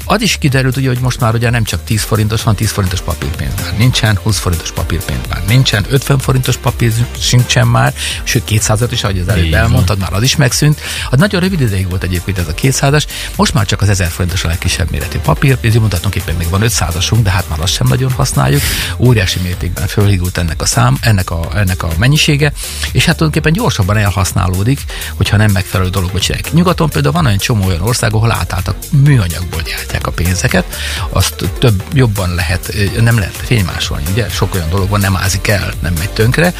Az 0.04 0.22
is 0.22 0.36
kiderült, 0.36 0.76
ugye, 0.76 0.88
hogy 0.88 0.98
most 0.98 1.20
már 1.20 1.34
ugye 1.34 1.50
nem 1.50 1.64
csak 1.64 1.84
10 1.84 2.02
forintos 2.02 2.42
van, 2.42 2.54
10 2.54 2.70
forintos 2.70 3.00
papírpénz 3.00 3.52
már 3.62 3.76
nincsen, 3.76 4.18
20 4.22 4.38
forintos 4.38 4.72
papírpénz 4.72 5.18
már 5.28 5.42
nincsen, 5.46 5.84
50 5.88 6.18
forintos 6.18 6.56
papír 6.56 6.92
sincsen 7.18 7.66
már, 7.66 7.94
sőt 8.22 8.44
200 8.44 8.80
is, 8.90 9.04
ahogy 9.04 9.18
az 9.18 9.28
előbb 9.28 9.52
elmondtad, 9.52 9.98
már 9.98 10.12
az 10.12 10.22
is 10.22 10.36
megszűnt. 10.36 10.80
Az 11.10 11.18
nagyon 11.18 11.40
rövid 11.40 11.60
ideig 11.60 11.88
volt 11.88 12.02
egyébként 12.02 12.38
ez 12.38 12.48
a 12.48 12.54
200-as, 12.54 13.04
most 13.36 13.54
már 13.54 13.66
csak 13.66 13.80
az 13.80 13.88
1000 13.88 14.08
forintos 14.08 14.44
a 14.44 14.48
legkisebb 14.48 14.90
méretű 14.90 15.18
papírpénz, 15.18 15.74
mondhatunk 15.74 16.14
éppen 16.14 16.34
még 16.34 16.48
van 16.48 16.62
500-asunk, 16.64 17.18
de 17.22 17.30
hát 17.30 17.48
már 17.48 17.60
azt 17.60 17.72
sem 17.72 17.86
nagyon 17.86 18.10
használjuk. 18.10 18.60
Óriási 18.98 19.40
mértékben 19.40 19.86
fölhígult 19.86 20.38
ennek 20.38 20.62
a 20.62 20.66
szám, 20.66 20.96
ennek 21.00 21.30
a, 21.30 21.48
ennek 21.54 21.82
a 21.82 21.88
mennyisége, 21.98 22.52
és 22.92 23.04
hát 23.04 23.16
tulajdonképpen 23.16 23.52
gyorsabban 23.52 23.96
elhasználódik, 23.96 24.80
hogyha 25.14 25.36
nem 25.36 25.50
megfelelő 25.50 25.90
dolog 25.90 26.18
csinálják. 26.18 26.52
Nyugaton 26.52 26.88
például 26.90 27.14
van 27.14 27.26
olyan 27.26 27.38
csomó 27.38 27.66
olyan 27.66 27.80
ország, 27.80 28.14
ahol 28.14 28.32
átálltak 28.32 28.76
műanyagból 28.90 29.62
gyárt 29.62 29.92
elköltják 29.94 30.06
a 30.06 30.10
pénzeket, 30.10 30.64
azt 31.08 31.34
több 31.58 31.82
jobban 31.92 32.34
lehet, 32.34 32.74
nem 33.00 33.18
lehet 33.18 33.36
fénymásolni, 33.36 34.04
ugye? 34.10 34.28
Sok 34.28 34.54
olyan 34.54 34.68
dolog 34.68 34.88
van, 34.88 35.00
nem 35.00 35.16
ázik 35.16 35.48
el, 35.48 35.72
nem 35.80 35.92
megy 35.98 36.10
tönkre. 36.10 36.52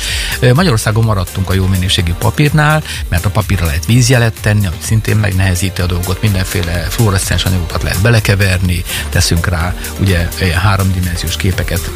Magyarországon 0.55 1.05
maradtunk 1.05 1.51
a 1.51 1.55
jó 1.55 1.67
minőségű 1.67 2.13
papírnál, 2.13 2.83
mert 3.09 3.25
a 3.25 3.31
papírra 3.31 3.65
lehet 3.67 3.87
vízjelet 3.87 4.35
tenni, 4.41 4.67
ami 4.67 4.77
szintén 4.81 5.17
megnehezíti 5.17 5.81
a 5.81 5.87
dolgot, 5.87 6.23
mindenféle 6.23 6.73
fluoreszcens 6.73 7.45
anyagokat 7.45 7.83
lehet 7.83 8.01
belekeverni, 8.01 8.85
teszünk 9.09 9.47
rá 9.47 9.75
ugye 10.01 10.29
háromdimenziós 10.55 11.37
képeket 11.37 11.91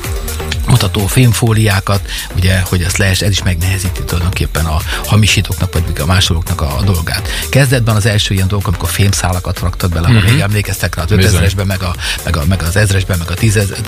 mutató 0.69 1.07
fémfóliákat, 1.07 2.11
ugye, 2.37 2.61
hogy 2.61 2.83
ezt 2.83 2.97
lehet, 2.97 3.23
ez 3.23 3.31
is 3.31 3.43
megnehezíti 3.43 4.03
tulajdonképpen 4.03 4.65
a 4.65 4.77
hamisítóknak, 5.05 5.73
vagy 5.73 5.83
a 6.01 6.07
másolóknak 6.07 6.61
a, 6.61 6.79
a 6.79 6.83
dolgát. 6.83 7.29
Kezdetben 7.51 7.97
az 7.97 8.07
első 8.07 8.35
ilyen 8.35 8.49
dolgok, 8.49 8.67
amikor 8.69 8.89
fémszálakat 8.89 9.59
raktak 9.59 9.91
bele, 9.91 10.09
uh-huh. 10.09 10.31
még 10.31 10.41
emlékeztek 10.41 10.95
rá, 10.95 11.03
az 11.03 11.09
5000-esben, 11.13 11.67
meg, 11.67 11.83
a, 11.83 11.95
meg, 12.25 12.37
a, 12.37 12.45
meg 12.45 12.63
az 12.63 12.77
ezresben, 12.77 13.19
meg 13.19 13.31
a 13.31 13.35
tízezer. 13.35 13.79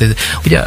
Ugye 0.45 0.63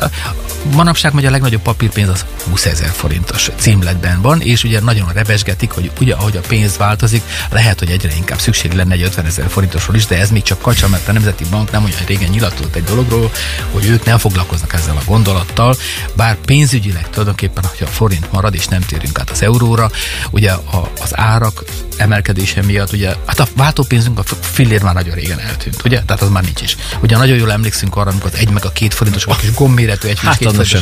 manapság 0.72 1.12
hogy 1.12 1.26
a 1.26 1.32
legnagyobb 1.32 1.62
papírpénz 1.62 2.10
az 2.10 2.26
20 2.50 2.66
ezer 2.66 2.90
forintos 2.90 3.50
címletben 3.56 4.22
van, 4.22 4.42
és 4.42 4.64
ugye 4.64 4.80
nagyon 4.80 5.12
rebesgetik, 5.14 5.72
hogy 5.72 5.92
ugye 6.00 6.14
ahogy 6.14 6.38
a 6.38 6.42
pénz 6.48 6.78
változik, 6.78 7.22
lehet, 7.50 7.80
hogy 7.80 7.90
egyre 7.90 8.16
inkább 8.16 8.40
szükség 8.40 8.72
lenne 8.72 8.94
egy 8.94 9.02
50 9.02 9.26
ezer 9.26 9.50
forintosról 9.50 9.96
is, 9.96 10.06
de 10.06 10.20
ez 10.20 10.30
még 10.30 10.44
csak 10.44 10.62
kacsa, 10.62 10.88
mert 10.88 11.08
a 11.08 11.12
Nemzeti 11.12 11.46
Bank 11.50 11.72
nem 11.72 11.84
olyan 11.84 11.98
régen 12.06 12.30
nyilatkozott 12.30 12.76
egy 12.76 12.84
dologról, 12.84 13.32
hogy 13.72 13.86
ők 13.86 14.06
nem 14.06 14.18
foglalkoznak 14.18 14.74
ezzel 14.74 14.98
a 14.98 15.02
gondolattal, 15.06 15.76
bár 16.16 16.36
pénzügyileg 16.36 17.10
tulajdonképpen, 17.10 17.64
hogy 17.64 17.88
a 17.88 17.92
forint 17.92 18.32
marad, 18.32 18.54
és 18.54 18.68
nem 18.68 18.82
térünk 18.82 19.20
át 19.20 19.30
az 19.30 19.42
euróra, 19.42 19.92
ugye 20.32 20.52
a, 20.52 20.92
az 21.02 21.18
árak 21.18 21.64
emelkedése 21.98 22.62
miatt, 22.62 22.94
ugye, 22.94 23.16
hát 23.26 23.40
a 23.40 23.48
váltópénzünk, 23.56 24.20
a 24.20 24.24
fillér 24.42 24.82
már 24.82 24.94
nagyon 24.94 25.16
régen 25.16 25.40
eltűnt, 25.40 25.82
ugye? 25.86 26.02
Tehát 26.06 26.22
az 26.22 26.30
már 26.30 26.44
nincs 26.44 26.62
is. 26.62 26.78
Ugye 27.02 27.18
nagyon 27.18 27.38
jól 27.38 27.52
emlékszünk 27.52 27.96
arra, 27.96 28.10
amikor 28.10 28.30
az 28.34 28.40
egy 28.40 28.50
meg 28.50 28.66
a 28.66 28.72
két 28.72 28.94
forintos, 28.94 29.26
a 29.26 29.36
kis 29.36 29.54
gombméretű 29.54 30.08
egy 30.08 30.20
hát, 30.20 30.38
két 30.38 30.48
forintos 30.48 30.74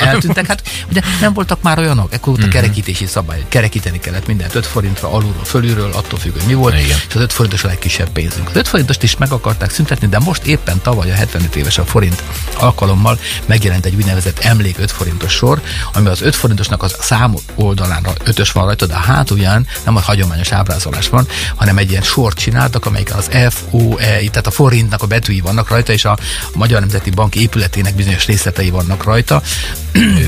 eltűntek. 0.00 0.46
Hát 0.46 0.62
ugye 0.90 1.00
nem 1.20 1.32
voltak 1.32 1.62
már 1.62 1.78
olyanok, 1.78 2.12
ekkor 2.12 2.26
volt 2.26 2.42
a 2.42 2.46
mhm. 2.46 2.54
kerekítési 2.54 3.06
szabály. 3.06 3.44
Kerekíteni 3.48 3.98
kellett 3.98 4.26
mindent 4.26 4.54
5 4.54 4.66
forintra, 4.66 5.12
alulról, 5.12 5.44
fölülről, 5.44 5.92
attól 5.92 6.18
függ, 6.18 6.32
hogy 6.32 6.46
mi 6.46 6.54
volt. 6.54 6.74
Igen. 6.74 6.98
És 7.08 7.14
az 7.14 7.20
5 7.20 7.32
forintos 7.32 7.64
a 7.64 7.66
legkisebb 7.66 8.08
pénzünk. 8.08 8.48
Az 8.48 8.56
5 8.56 8.68
forintost 8.68 9.02
is 9.02 9.16
meg 9.16 9.32
akarták 9.32 9.70
szüntetni, 9.70 10.06
de 10.06 10.18
most 10.18 10.42
éppen 10.42 10.80
tavaly 10.82 11.10
a 11.10 11.14
75 11.14 11.56
éves 11.56 11.78
a 11.78 11.84
forint 11.84 12.22
alkalommal 12.54 13.18
megjelent 13.46 13.86
egy 13.86 13.94
úgynevezett 13.94 14.38
emlék 14.38 14.69
5 14.78 14.90
forintos 14.90 15.32
sor, 15.32 15.62
ami 15.92 16.08
az 16.08 16.20
5 16.20 16.36
forintosnak 16.36 16.82
az 16.82 16.96
szám 17.00 17.34
oldalán 17.54 18.06
5-ös 18.24 18.50
van 18.52 18.64
rajta, 18.64 18.86
de 18.86 18.94
a 18.94 18.98
hátulján 18.98 19.66
nem 19.84 19.96
a 19.96 20.00
hagyományos 20.00 20.52
ábrázolás 20.52 21.08
van, 21.08 21.26
hanem 21.56 21.78
egy 21.78 21.90
ilyen 21.90 22.02
sort 22.02 22.38
csináltak, 22.38 22.86
amelyik 22.86 23.14
az 23.16 23.28
F, 23.50 23.62
O, 23.70 23.98
E, 23.98 24.04
tehát 24.04 24.46
a 24.46 24.50
forintnak 24.50 25.02
a 25.02 25.06
betűi 25.06 25.40
vannak 25.40 25.68
rajta, 25.68 25.92
és 25.92 26.04
a 26.04 26.18
Magyar 26.54 26.80
Nemzeti 26.80 27.10
Bank 27.10 27.34
épületének 27.34 27.94
bizonyos 27.94 28.26
részletei 28.26 28.70
vannak 28.70 29.04
rajta. 29.04 29.42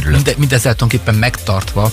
Minde, 0.04 0.32
mindezzel 0.36 0.74
tulajdonképpen 0.74 1.14
megtartva 1.14 1.92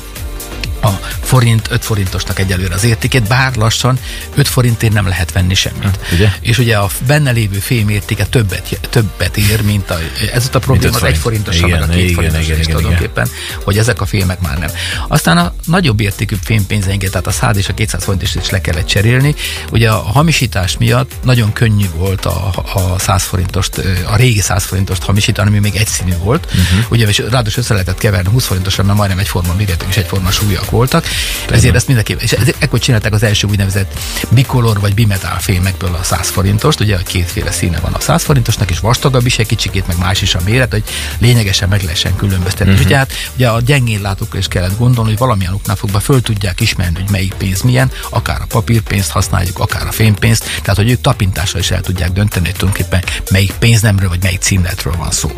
a 0.82 0.90
forint 1.22 1.68
5 1.72 1.86
forintosnak 1.86 2.40
egyelőre 2.40 2.74
az 2.74 2.84
értékét, 2.84 3.28
bár 3.28 3.56
lassan 3.56 4.00
5 4.36 4.48
forintért 4.48 4.94
nem 4.94 5.08
lehet 5.08 5.32
venni 5.32 5.54
semmit. 5.54 5.84
Ha, 5.84 5.92
ugye? 6.14 6.30
És 6.42 6.58
ugye 6.58 6.78
a 6.78 6.90
benne 7.08 7.32
lévő 7.32 7.58
fém 7.58 7.90
értéke 7.90 8.26
többet, 8.26 8.80
többet 8.90 9.38
ér, 9.38 9.62
mint 9.62 9.90
a, 9.90 9.98
ez 10.34 10.50
a 10.54 10.60
probléma 10.60 10.96
az 10.96 11.04
1 11.04 11.18
forintos, 11.18 11.58
igen, 11.58 11.70
meg 11.70 11.82
a 11.82 11.86
2 11.86 12.08
forintos 12.08 12.44
igen, 12.44 12.60
is 12.60 12.66
igen, 12.66 12.78
tulajdonképpen, 12.78 13.26
igen. 13.26 13.64
hogy 13.64 13.78
ezek 13.78 14.02
a 14.02 14.06
fémek 14.06 14.40
már 14.40 14.58
nem. 14.58 14.70
Aztán 15.08 15.38
a 15.38 15.54
nagyobb 15.66 16.00
értékű 16.00 16.36
fémpénzeinket, 16.44 17.12
tehát 17.12 17.28
a 17.28 17.32
100 17.32 17.58
és 17.58 17.70
a 17.70 17.74
200 17.74 18.04
forint 18.04 18.24
is 18.24 18.50
le 18.50 18.62
kellett 18.62 18.86
cserélni. 18.86 19.36
Ugye 19.72 19.90
a 19.90 19.98
hamisítás 19.98 20.78
miatt 20.78 21.12
nagyon 21.24 21.54
könnyű 21.54 21.86
volt 21.96 22.26
a, 22.26 22.52
a 22.74 23.00
100 23.00 23.24
forintost, 23.24 23.78
a 24.08 24.16
régi 24.16 24.42
100 24.42 24.64
forintost 24.64 25.04
hamisítani, 25.04 25.48
ami 25.48 25.60
még 25.60 25.76
egyszínű 25.76 26.14
volt. 26.18 26.46
Uh-huh. 26.46 26.92
Ugye, 26.92 27.08
és 27.08 27.18
ráadásul 27.18 27.64
össze 27.64 27.74
lehetett 27.74 27.98
keverni 27.98 28.30
20 28.30 28.46
forintosra, 28.46 28.84
mert 28.84 28.98
majdnem 28.98 29.20
egyforma 29.20 29.54
méretű 29.54 29.86
és 29.90 29.98
egyforma 29.98 30.32
súlyak 30.32 30.69
fémek 30.70 30.90
voltak, 30.92 31.06
Tudom. 31.42 31.58
ezért 31.58 31.76
ezt 31.76 31.88
mindenképpen, 31.88 32.24
és 32.24 32.36
ekkor 32.60 32.80
csinálták 32.80 33.14
az 33.14 33.24
első 33.24 33.48
úgynevezett 33.48 34.00
bikolor 34.30 34.80
vagy 34.80 34.94
bimetál 34.94 35.40
fémekből 35.40 35.96
a 36.02 36.04
100 36.04 36.30
forintost, 36.30 36.80
ugye, 36.80 36.96
hogy 36.96 37.06
kétféle 37.06 37.52
színe 37.52 37.80
van 37.80 37.94
a 37.94 38.00
100 38.00 38.24
forintosnak, 38.24 38.70
és 38.70 38.80
vastagabb 38.80 39.26
is 39.26 39.40
egy 39.40 39.48
kicsikét, 39.48 39.88
meg 39.88 39.98
más 39.98 40.22
is 40.22 40.36
a 40.36 40.40
méret, 40.46 40.72
hogy 40.72 40.84
lényegesen 41.20 41.70
meg 41.70 41.82
lehessen 41.82 42.16
különböztetni. 42.16 42.72
Uh-huh. 42.72 42.86
Ugye, 42.86 42.98
hát, 42.98 43.12
ugye 43.36 43.50
a 43.50 43.62
gyengén 43.62 44.02
látókra 44.02 44.40
is 44.40 44.48
kellett 44.48 44.78
gondolni, 44.78 45.10
hogy 45.10 45.20
valamilyen 45.20 45.54
oknál 45.54 45.76
fogva 45.76 46.00
föl 46.00 46.22
tudják 46.22 46.60
ismerni, 46.60 47.00
hogy 47.00 47.12
melyik 47.12 47.34
pénz 47.34 47.62
milyen, 47.62 47.92
akár 48.10 48.42
a 48.42 48.46
papírpénzt 48.46 49.12
használjuk, 49.12 49.60
akár 49.60 49.88
a 49.88 49.92
fémpénzt, 49.92 50.44
tehát 50.62 50.76
hogy 50.76 50.90
ők 50.90 51.02
tapintással 51.02 51.60
is 51.60 51.72
el 51.72 51.82
tudják 51.82 52.12
dönteni, 52.12 52.46
hogy 52.46 52.56
tulajdonképpen 52.56 53.04
melyik 53.32 53.52
pénznemről 53.52 54.10
vagy 54.10 54.24
melyik 54.24 54.42
címletről 54.42 54.96
van 54.98 55.12
szó. 55.12 55.32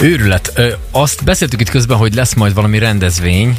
Őrület. 0.00 0.52
Ö, 0.54 0.72
azt 0.90 1.24
beszéltük 1.24 1.60
itt 1.60 1.68
közben, 1.68 1.96
hogy 1.96 2.14
lesz 2.14 2.34
majd 2.34 2.54
valami 2.54 2.78
rendezvény, 2.78 3.58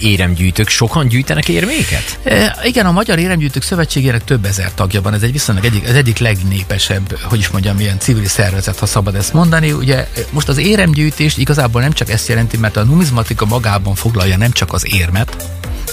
éremgyűjtők. 0.00 0.68
Sokan 0.68 1.08
gyűjtenek 1.08 1.48
érméket? 1.48 2.18
E, 2.24 2.58
igen, 2.62 2.86
a 2.86 2.92
Magyar 2.92 3.18
Éremgyűjtők 3.18 3.62
Szövetségének 3.62 4.24
több 4.24 4.44
ezer 4.44 4.74
tagja 4.74 5.02
van. 5.02 5.14
Ez 5.14 5.22
egy 5.22 5.32
viszonylag 5.32 5.64
egyik, 5.64 5.88
az 5.88 5.94
egyik 5.94 6.18
legnépesebb, 6.18 7.18
hogy 7.22 7.38
is 7.38 7.48
mondjam, 7.48 7.80
ilyen 7.80 7.98
civil 7.98 8.26
szervezet, 8.26 8.78
ha 8.78 8.86
szabad 8.86 9.14
ezt 9.14 9.32
mondani. 9.32 9.72
Ugye 9.72 10.08
most 10.30 10.48
az 10.48 10.58
éremgyűjtést 10.58 11.38
igazából 11.38 11.80
nem 11.80 11.92
csak 11.92 12.10
ezt 12.10 12.28
jelenti, 12.28 12.56
mert 12.56 12.76
a 12.76 12.84
numizmatika 12.84 13.44
magában 13.44 13.94
foglalja 13.94 14.36
nem 14.36 14.50
csak 14.50 14.72
az 14.72 14.94
érmet, 14.94 15.36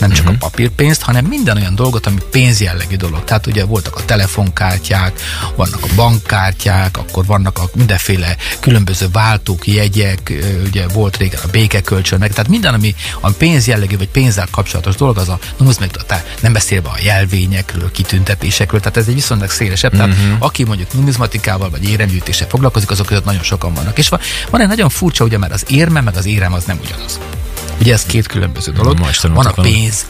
nem 0.02 0.10
csak 0.10 0.20
uh-huh. 0.26 0.30
a 0.30 0.32
mhm. 0.32 0.40
papírpénzt, 0.40 1.02
hanem 1.02 1.26
minden 1.26 1.58
olyan 1.58 1.76
dolgot, 1.76 2.06
ami 2.06 2.20
pénzjellegű 2.32 2.96
dolog. 2.96 3.24
Tehát 3.24 3.48
ugye 3.48 3.66
voltak 3.66 3.96
a 3.96 4.06
telefonkártyák, 4.06 5.22
vannak 5.56 5.84
a 5.84 5.88
bankkártyák, 5.96 6.98
akkor 6.98 7.26
vannak 7.26 7.58
a 7.60 7.70
mindenféle 7.74 8.36
különböző 8.60 9.08
váltók, 9.12 9.68
jegyek, 9.68 10.34
ugye 10.66 10.88
volt 10.88 11.18
régen 11.18 11.40
a 11.44 11.48
békekölcsön, 11.52 12.20
meg 12.20 12.30
tehát 12.30 12.50
minden, 12.50 12.74
ami 12.74 12.96
a 13.20 13.30
pénzjellegű 13.30 13.98
vagy 13.98 14.10
pénzzel 14.10 14.48
kapcsolatos 14.52 14.96
dolog, 14.96 15.18
az 15.18 15.30
a 15.30 15.40
numizmatika, 15.58 16.22
nem 16.42 16.54
beszélve 16.54 16.90
a 16.90 16.98
jelvényekről, 17.04 17.92
kitüntetésekről, 17.92 18.80
tehát 18.80 18.98
ez 18.98 19.08
egy 19.08 19.14
viszonylag 19.14 19.50
szélesebb. 19.50 19.94
Uh-huh. 19.94 20.10
Tehát 20.10 20.28
mhm. 20.28 20.44
aki 20.44 20.64
mondjuk 20.64 20.94
numizmatikával 20.94 21.70
vagy 21.70 21.90
éremgyűjtéssel 21.90 22.48
foglalkozik, 22.48 22.90
azok 22.90 23.06
között 23.06 23.26
nagyon 23.26 23.44
sokan 23.44 23.74
vannak. 23.74 23.98
És 23.98 24.10
van, 24.10 24.20
van 24.50 24.62
egy 24.62 24.68
nagyon 24.68 24.90
furcsa, 24.90 25.24
ugye, 25.24 25.38
mert 25.38 25.54
az 25.54 25.66
érme 25.68 26.02
meg 26.02 26.16
az 26.16 26.26
érem 26.26 26.54
az 26.54 26.64
nem 26.64 26.80
ugyanaz. 26.84 27.20
Ugye 27.80 27.94
ez 27.94 28.04
két 28.04 28.28
különböző 28.28 28.72
dolog. 28.72 28.98
Van 29.22 29.46
a 29.46 29.62
pénz 29.62 30.06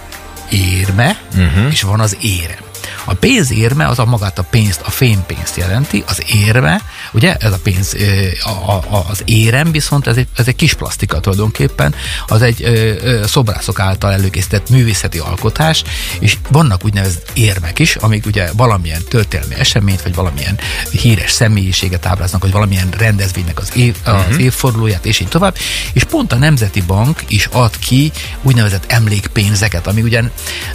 érme, 0.50 1.22
uh-huh. 1.36 1.72
és 1.72 1.82
van 1.82 2.00
az 2.00 2.18
érem. 2.22 2.71
A 3.06 3.14
pénz 3.14 3.52
érme 3.52 3.88
az 3.88 4.00
a 4.00 4.06
magát 4.06 4.40
a 4.40 4.44
pénzt, 4.44 4.82
a 4.82 4.90
fémpénzt 4.90 5.58
jelenti, 5.58 6.04
az 6.08 6.24
érme, 6.28 6.82
ugye 7.12 7.36
ez 7.36 7.52
a 7.52 7.60
pénz, 7.64 7.96
a, 8.44 8.72
a, 8.72 9.06
az 9.10 9.22
érem 9.26 9.72
viszont 9.72 10.08
ez 10.08 10.16
egy, 10.16 10.28
ez 10.36 10.48
egy 10.48 10.56
kis 10.56 10.74
plastika 10.74 11.20
tulajdonképpen, 11.20 11.96
az 12.28 12.42
egy 12.42 12.64
ö, 12.64 13.24
szobrászok 13.26 13.80
által 13.80 14.12
előkészített 14.12 14.70
művészeti 14.70 15.18
alkotás, 15.18 15.84
és 16.20 16.38
vannak 16.50 16.86
úgynevezett 16.86 17.32
érmek 17.34 17.80
is, 17.80 17.96
amik 17.96 18.26
ugye 18.26 18.50
valamilyen 18.54 19.02
történelmi 19.10 19.56
eseményt, 19.56 20.02
vagy 20.02 20.16
valamilyen 20.16 20.60
híres 20.92 21.32
személyiséget 21.32 22.06
ábráznak, 22.06 22.42
vagy 22.42 22.52
valamilyen 22.52 22.90
rendezvénynek 22.98 23.60
az, 23.60 23.72
év, 23.76 23.96
az 24.04 24.14
uh-huh. 24.14 24.42
évfordulóját, 24.42 25.06
és 25.06 25.20
így 25.20 25.28
tovább. 25.28 25.56
És 25.94 26.04
pont 26.04 26.34
a 26.34 26.36
Nemzeti 26.38 26.82
Bank 26.82 27.24
is 27.28 27.50
ad 27.52 27.80
ki 27.80 28.12
úgynevezett 28.42 28.92
emlékpénzeket, 28.92 29.88
ami 29.88 30.02
ugye 30.02 30.22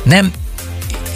nem 0.03 0.33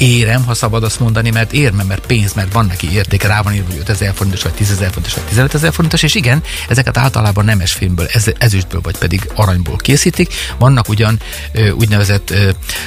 érem, 0.00 0.44
ha 0.44 0.54
szabad 0.54 0.84
azt 0.84 1.00
mondani, 1.00 1.30
mert 1.30 1.52
érme, 1.52 1.82
mert 1.82 2.06
pénz, 2.06 2.32
mert 2.32 2.52
van 2.52 2.66
neki 2.66 2.92
értéke, 2.92 3.28
rá 3.28 3.42
van 3.42 3.54
írva, 3.54 3.66
hogy 3.66 3.78
5000 3.78 4.12
forintos, 4.14 4.42
vagy 4.42 4.52
10 4.52 4.70
ezer 4.70 4.88
forintos, 4.88 5.14
vagy 5.14 5.24
15 5.24 5.54
ezer 5.54 5.72
forintos, 5.72 6.02
és 6.02 6.14
igen, 6.14 6.42
ezeket 6.68 6.96
általában 6.96 7.44
nemes 7.44 7.72
filmből, 7.72 8.06
ez, 8.12 8.24
ezüstből, 8.38 8.80
vagy 8.80 8.98
pedig 8.98 9.30
aranyból 9.34 9.76
készítik. 9.76 10.34
Vannak 10.58 10.88
ugyan 10.88 11.20
úgynevezett 11.78 12.34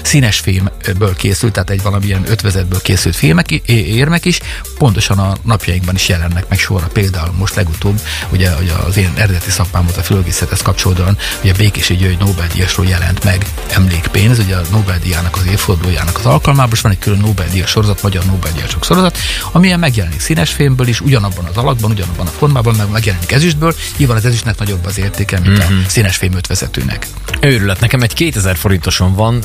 színes 0.02 0.40
fémből 0.40 1.16
készült, 1.16 1.54
tehát 1.54 1.70
egy 1.70 1.82
valamilyen 1.82 2.24
ötvezetből 2.28 2.82
készült 2.82 3.16
filmek, 3.16 3.52
érmek 3.52 4.26
is, 4.26 4.40
pontosan 4.78 5.20
a 5.20 5.36
napjainkban 5.42 5.96
is 5.96 6.08
jelennek 6.08 6.48
meg 6.50 6.60
sorra. 6.60 6.88
Például 6.88 7.34
most 7.38 7.56
legutóbb, 7.56 8.02
ugye, 8.32 8.52
ugye 8.62 8.74
az 8.74 8.98
én 8.98 9.12
eredeti 9.16 9.52
szakmámot, 9.52 9.98
a 9.98 10.04
fülgészethez 10.04 10.62
kapcsolódóan, 10.62 11.18
ugye 11.42 11.54
Békési 11.54 11.96
György 11.96 12.20
Nobel-díjasról 12.20 12.86
jelent 12.86 13.24
meg 13.24 13.46
emlékpénz, 13.68 14.40
ugye 14.40 14.56
a 14.56 14.62
Nobel-díjának 14.72 15.36
az 15.36 15.46
évfordulójának 15.46 16.18
az 16.18 16.26
alkalmában, 16.26 16.74
és 16.74 16.82
van 16.82 16.92
egy 16.92 17.00
külön 17.04 17.20
Nobel-díjas 17.20 17.70
sorozat, 17.70 18.02
magyar 18.02 18.26
Nobel-díjasok 18.26 18.84
sorozat, 18.84 19.18
amilyen 19.52 19.80
megjelenik 19.80 20.20
színes 20.20 20.52
fémből 20.52 20.88
is, 20.88 21.02
ugyanabban 21.02 21.46
az 21.46 21.58
alakban, 21.58 21.92
ugyanabban 21.92 22.28
a 22.28 22.30
formában, 22.30 22.76
meg 22.76 22.90
megjelenik 22.90 23.32
ezüstből. 23.32 23.76
Nyilván 23.98 24.18
az 24.18 24.26
ezüstnek 24.26 24.58
nagyobb 24.58 24.86
az 24.86 24.98
értéke, 24.98 25.40
mint 25.40 25.58
mm-hmm. 25.58 25.68
a 25.68 25.70
mhm. 25.70 25.88
színes 25.88 26.16
fém 26.16 26.34
ötvezetőnek. 26.34 27.08
Őrület, 27.40 27.80
nekem 27.80 28.02
egy 28.02 28.14
2000 28.14 28.56
forintoson 28.56 29.16
van, 29.16 29.44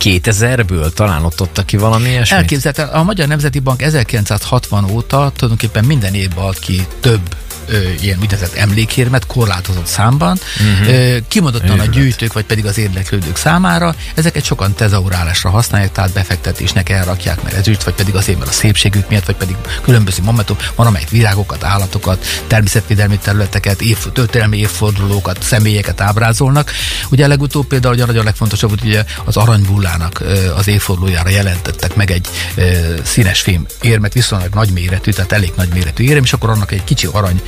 2000-ből 0.00 0.92
talán 0.92 1.24
ott 1.24 1.40
adta 1.40 1.64
ki 1.64 1.76
valami 1.76 2.08
ilyesmit? 2.08 2.40
Elképzelhető. 2.40 2.96
A 2.96 3.02
Magyar 3.02 3.28
Nemzeti 3.28 3.58
Bank 3.58 3.82
1960 3.82 4.84
óta 4.90 5.32
tulajdonképpen 5.36 5.84
minden 5.84 6.14
évben 6.14 6.44
ad 6.44 6.58
ki 6.58 6.86
több 7.00 7.20
ö, 7.68 7.78
ilyen 8.00 8.18
úgynevezett 8.20 8.54
emlékérmet 8.54 9.26
korlátozott 9.26 9.86
számban, 9.86 10.38
uh-huh. 10.72 10.94
ö, 10.94 11.16
kimondottan 11.28 11.80
a 11.80 11.86
gyűjtők, 11.86 12.32
vagy 12.32 12.44
pedig 12.44 12.66
az 12.66 12.78
érdeklődők 12.78 13.36
számára. 13.36 13.94
Ezeket 14.14 14.44
sokan 14.44 14.74
tezaurálásra 14.74 15.50
használják, 15.50 15.92
tehát 15.92 16.12
befektetésnek 16.12 16.88
elrakják, 16.88 17.42
mert 17.42 17.56
ez 17.56 17.68
ügy, 17.68 17.78
vagy 17.84 17.94
pedig 17.94 18.14
azért, 18.14 18.38
mert 18.38 18.50
a 18.50 18.54
szépségük 18.54 19.08
miatt, 19.08 19.24
vagy 19.24 19.36
pedig 19.36 19.56
különböző 19.82 20.22
momentum, 20.22 20.56
van 20.74 20.86
amelyik 20.86 21.08
virágokat, 21.08 21.64
állatokat, 21.64 22.26
természetvédelmi 22.46 23.18
területeket, 23.18 23.80
év, 23.80 23.98
történelmi 24.12 24.58
évfordulókat, 24.58 25.42
személyeket 25.42 26.00
ábrázolnak. 26.00 26.72
Ugye 27.10 27.26
legutóbb 27.26 27.66
például 27.66 27.94
ugye 27.94 28.06
nagyon 28.06 28.24
legfontosabb, 28.24 28.70
hogy 28.70 28.84
ugye 28.84 29.04
az 29.24 29.36
aranybullának 29.36 30.22
az 30.56 30.68
évfordulójára 30.68 31.28
jelentettek 31.28 31.94
meg 31.94 32.10
egy 32.10 32.28
színes 33.04 33.40
fém 33.40 33.66
érmet, 33.80 34.12
viszonylag 34.12 34.54
nagy 34.54 34.70
méretű, 34.70 35.10
tehát 35.10 35.32
elég 35.32 35.52
nagy 35.56 35.68
méretű 35.68 36.04
érem, 36.04 36.22
és 36.22 36.32
akkor 36.32 36.50
annak 36.50 36.72
egy 36.72 36.84
kicsi 36.84 37.08
arany 37.12 37.42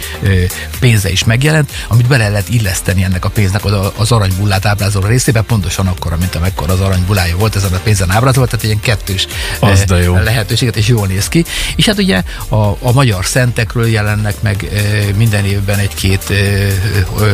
pénze 0.80 1.10
is 1.10 1.24
megjelent, 1.24 1.70
amit 1.88 2.06
bele 2.06 2.28
lehet 2.28 2.48
illeszteni 2.48 3.02
ennek 3.02 3.24
a 3.24 3.28
pénznek 3.28 3.62
az 3.96 4.12
aranybullát 4.12 4.66
ábrázoló 4.66 5.06
részébe, 5.06 5.40
pontosan 5.40 5.86
akkor, 5.86 6.16
mint 6.18 6.34
amekkor 6.34 6.70
az 6.70 6.80
aranybulája 6.80 7.36
volt 7.36 7.56
ezen 7.56 7.72
a 7.72 7.78
pénzen 7.78 8.10
ábrázolt, 8.10 8.50
tehát 8.50 8.64
egy 8.64 8.70
ilyen 8.70 8.80
kettős 8.80 9.26
az 9.60 9.84
de 9.84 10.02
jó. 10.02 10.14
lehetőséget, 10.14 10.76
és 10.76 10.88
jól 10.88 11.06
néz 11.06 11.28
ki. 11.28 11.44
És 11.76 11.86
hát 11.86 11.98
ugye 11.98 12.22
a, 12.48 12.56
a 12.56 12.92
magyar 12.92 13.26
szentekről 13.26 13.86
jelennek 13.86 14.42
meg 14.42 14.68
minden 15.16 15.44
évben 15.44 15.78
egy-két 15.78 16.32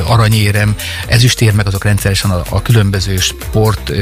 aranyérem, 0.07 0.75
ezüstér 1.07 1.53
meg 1.53 1.67
azok 1.67 1.85
rendszeresen 1.85 2.31
a, 2.31 2.43
a 2.49 2.63
különböző 2.63 3.17
sport 3.17 3.93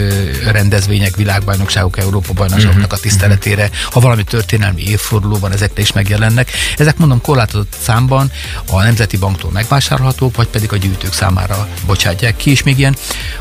rendezvények, 0.47 1.17
világbajnokságok, 1.17 1.99
Európa 1.99 2.33
bajnokságoknak 2.33 2.93
a 2.93 2.95
mhm. 2.95 3.03
tiszteletére, 3.03 3.71
ha 3.91 4.01
valami 4.01 4.25
történelmi 4.25 4.83
évforduló 4.83 5.39
van, 5.39 5.53
ezekre 5.53 5.83
is 5.83 5.93
megjelennek. 5.93 6.51
Ezek 6.77 6.97
mondom 6.97 7.21
korlátozott 7.21 7.77
számban 7.83 8.31
a 8.71 8.83
Nemzeti 8.83 9.17
Banktól 9.17 9.51
megvásárolhatók, 9.51 10.37
vagy 10.37 10.47
pedig 10.47 10.73
a 10.73 10.77
gyűjtők 10.77 11.13
számára 11.13 11.69
bocsátják 11.87 12.37
ki, 12.37 12.51
és 12.51 12.63
még 12.63 12.79
ilyen, 12.79 12.97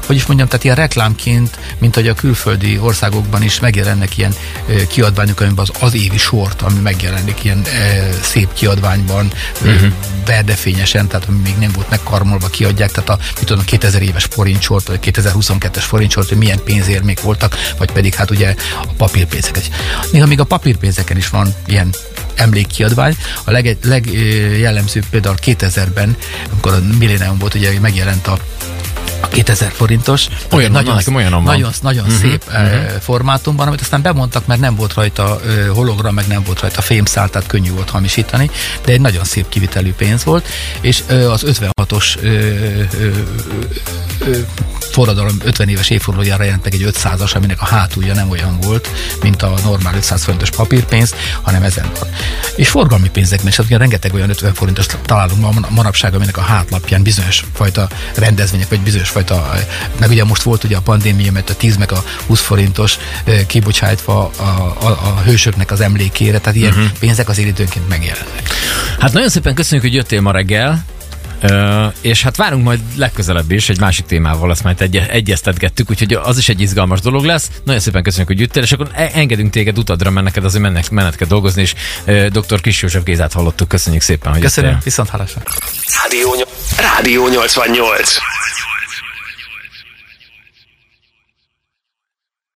hogy 0.05 0.15
is 0.15 0.25
mondjam, 0.25 0.47
tehát 0.47 0.63
ilyen 0.63 0.75
reklámként, 0.75 1.60
mint 1.77 1.95
hogy 1.95 2.08
a 2.08 2.13
külföldi 2.13 2.79
országokban 2.79 3.43
is 3.43 3.60
megjelennek 3.60 4.17
ilyen 4.17 4.34
kiadványok, 4.88 5.39
amiben 5.39 5.65
az, 5.69 5.84
az 5.84 5.93
évi 5.93 6.17
sort, 6.17 6.62
ami 6.62 6.79
megjelenik 6.79 7.43
ilyen 7.43 7.63
szép 8.21 8.53
kiadványban, 8.53 9.32
uh-huh. 9.62 9.91
verdefényesen, 10.25 11.08
tehát 11.08 11.25
ami 11.27 11.39
még 11.43 11.55
nem 11.60 11.71
volt 11.71 11.89
megkarmolva, 11.89 12.47
kiadják, 12.47 12.91
tehát 12.91 13.10
a, 13.10 13.17
mit 13.36 13.45
tudom, 13.45 13.65
2000 13.65 14.01
éves 14.01 14.27
forintsort, 14.29 14.88
vagy 14.88 14.99
2022-es 15.01 15.84
forintsort, 15.88 16.27
hogy 16.27 16.38
milyen 16.38 16.63
pénzérmék 16.63 17.21
voltak, 17.21 17.55
vagy 17.77 17.91
pedig 17.91 18.13
hát 18.13 18.32
ugye 18.32 18.55
a 18.84 18.93
papírpénzek. 18.97 19.58
Néha 20.12 20.25
még 20.25 20.39
a 20.39 20.43
papírpénzeken 20.43 21.17
is 21.17 21.29
van 21.29 21.53
ilyen 21.65 21.89
emlékkiadvány. 22.39 23.15
A 23.43 23.52
legjellemzőbb 23.82 25.04
leg 25.04 25.12
például 25.12 25.36
2000-ben, 25.45 26.17
amikor 26.52 26.73
a 26.73 26.80
Millennium 26.97 27.38
volt, 27.38 27.54
ugye 27.54 27.80
megjelent 27.80 28.28
a 28.28 28.39
2000 29.30 29.72
forintos. 29.72 30.28
Olyan, 30.52 30.72
nagyon, 30.72 31.00
olyan 31.13 31.32
van. 31.32 31.44
Nagyon, 31.44 31.72
nagyon 31.82 32.06
uh-huh, 32.06 32.20
szép 32.20 32.44
uh-huh. 32.48 33.00
formátumban, 33.02 33.68
amit 33.68 33.82
aztán 33.82 34.02
bemondtak, 34.02 34.46
mert 34.46 34.60
nem 34.60 34.76
volt 34.76 34.94
rajta 34.94 35.39
hologram, 35.74 36.13
meg 36.13 36.28
nem 36.28 36.44
volt 36.44 36.60
rajta 36.60 36.82
fémszál, 36.82 37.30
tehát 37.30 37.48
könnyű 37.48 37.72
volt 37.72 37.89
hamisítani, 37.89 38.50
de 38.86 38.92
egy 38.92 39.02
nagyon 39.02 39.24
szép 39.24 39.50
kivitelű 39.50 39.94
pénz 39.94 40.24
volt, 40.24 40.48
és 40.82 41.04
az 41.08 41.44
56-os 41.46 42.18
forradalom 44.92 45.38
50 45.44 45.70
éves 45.70 45.89
évfordulójára 45.89 46.44
jelent 46.44 46.63
meg 46.63 46.74
egy 46.74 46.86
500-as, 46.92 47.36
aminek 47.36 47.62
a 47.62 47.65
hátulja 47.65 48.13
nem 48.13 48.30
olyan 48.30 48.60
volt, 48.62 48.89
mint 49.22 49.42
a 49.42 49.54
normál 49.63 49.96
500 49.96 50.24
forintos 50.24 50.50
papírpénz, 50.50 51.13
hanem 51.42 51.63
ezen 51.63 51.89
van. 52.00 52.10
És 52.56 52.70
forgalmi 52.70 53.10
pénzekben 53.10 53.48
is, 53.48 53.56
hát 53.56 53.70
rengeteg 53.70 54.13
olyan 54.13 54.30
50 54.30 54.54
forintos 54.54 54.86
találunk 55.06 55.42
ma, 55.42 55.68
manapság, 55.70 56.13
aminek 56.13 56.38
a 56.38 56.42
hátlapján 56.42 57.04
bizonyos 57.04 57.44
fajta 57.54 57.88
rendezvények, 58.15 58.70
vagy 58.70 58.80
bizonyos 58.80 59.10
fajta, 59.10 59.18
meg 59.99 60.10
ugye 60.10 60.23
most 60.23 60.41
volt 60.41 60.63
ugye 60.63 60.75
a 60.77 60.82
pandémia, 60.82 61.32
mert 61.32 61.49
a 61.49 61.55
10 61.55 61.77
meg 61.77 61.91
a 61.91 62.03
20 62.27 62.41
forintos 62.41 62.97
kibocsátva 63.47 64.32
a, 64.38 64.43
a, 64.86 64.88
a 64.88 65.21
hősöknek 65.25 65.71
az 65.71 65.82
emlékére, 65.82 66.39
tehát 66.39 66.58
ilyen 66.58 66.71
uh-huh. 66.73 66.89
pénzek 66.99 67.29
az 67.29 67.38
időnként 67.38 67.89
megjelennek. 67.89 68.49
Hát 68.99 69.13
nagyon 69.13 69.29
szépen 69.29 69.53
köszönjük, 69.55 69.86
hogy 69.86 69.95
jöttél 69.95 70.21
ma 70.21 70.32
reggel. 70.32 70.86
Uh, 71.43 71.93
és 72.01 72.23
hát 72.23 72.36
várunk 72.36 72.63
majd 72.63 72.79
legközelebb 72.95 73.51
is 73.51 73.69
egy 73.69 73.79
másik 73.79 74.05
témával, 74.05 74.49
azt 74.49 74.63
majd 74.63 74.82
egy- 74.82 74.95
egyeztetgettük, 75.10 75.89
úgyhogy 75.89 76.13
az 76.13 76.38
is 76.38 76.49
egy 76.49 76.62
izgalmas 76.62 76.99
dolog 76.99 77.23
lesz. 77.23 77.49
Nagyon 77.63 77.82
szépen 77.82 78.03
köszönjük, 78.03 78.27
hogy 78.27 78.39
jöttél, 78.39 78.63
és 78.63 78.71
akkor 78.71 78.89
e- 78.93 79.12
engedünk 79.13 79.51
téged 79.51 79.77
utadra, 79.77 80.10
mert 80.10 80.25
neked 80.25 80.45
azért 80.45 80.63
mennek, 80.63 80.89
menet 80.89 81.15
kell 81.15 81.27
dolgozni, 81.27 81.62
és 81.62 81.73
uh, 82.05 82.25
dr. 82.25 82.62
Kis 82.62 82.82
József 82.82 83.03
Gézát 83.03 83.34
hallottuk. 83.34 83.67
Köszönjük 83.67 84.01
szépen, 84.01 84.32
hogy 84.32 84.41
Köszönöm, 84.41 84.69
jöttél. 84.69 84.86
viszont 84.86 85.10
hallásra. 85.10 85.41
Rádió, 86.03 86.36
Rádió 86.77 87.27
88. 87.27 88.15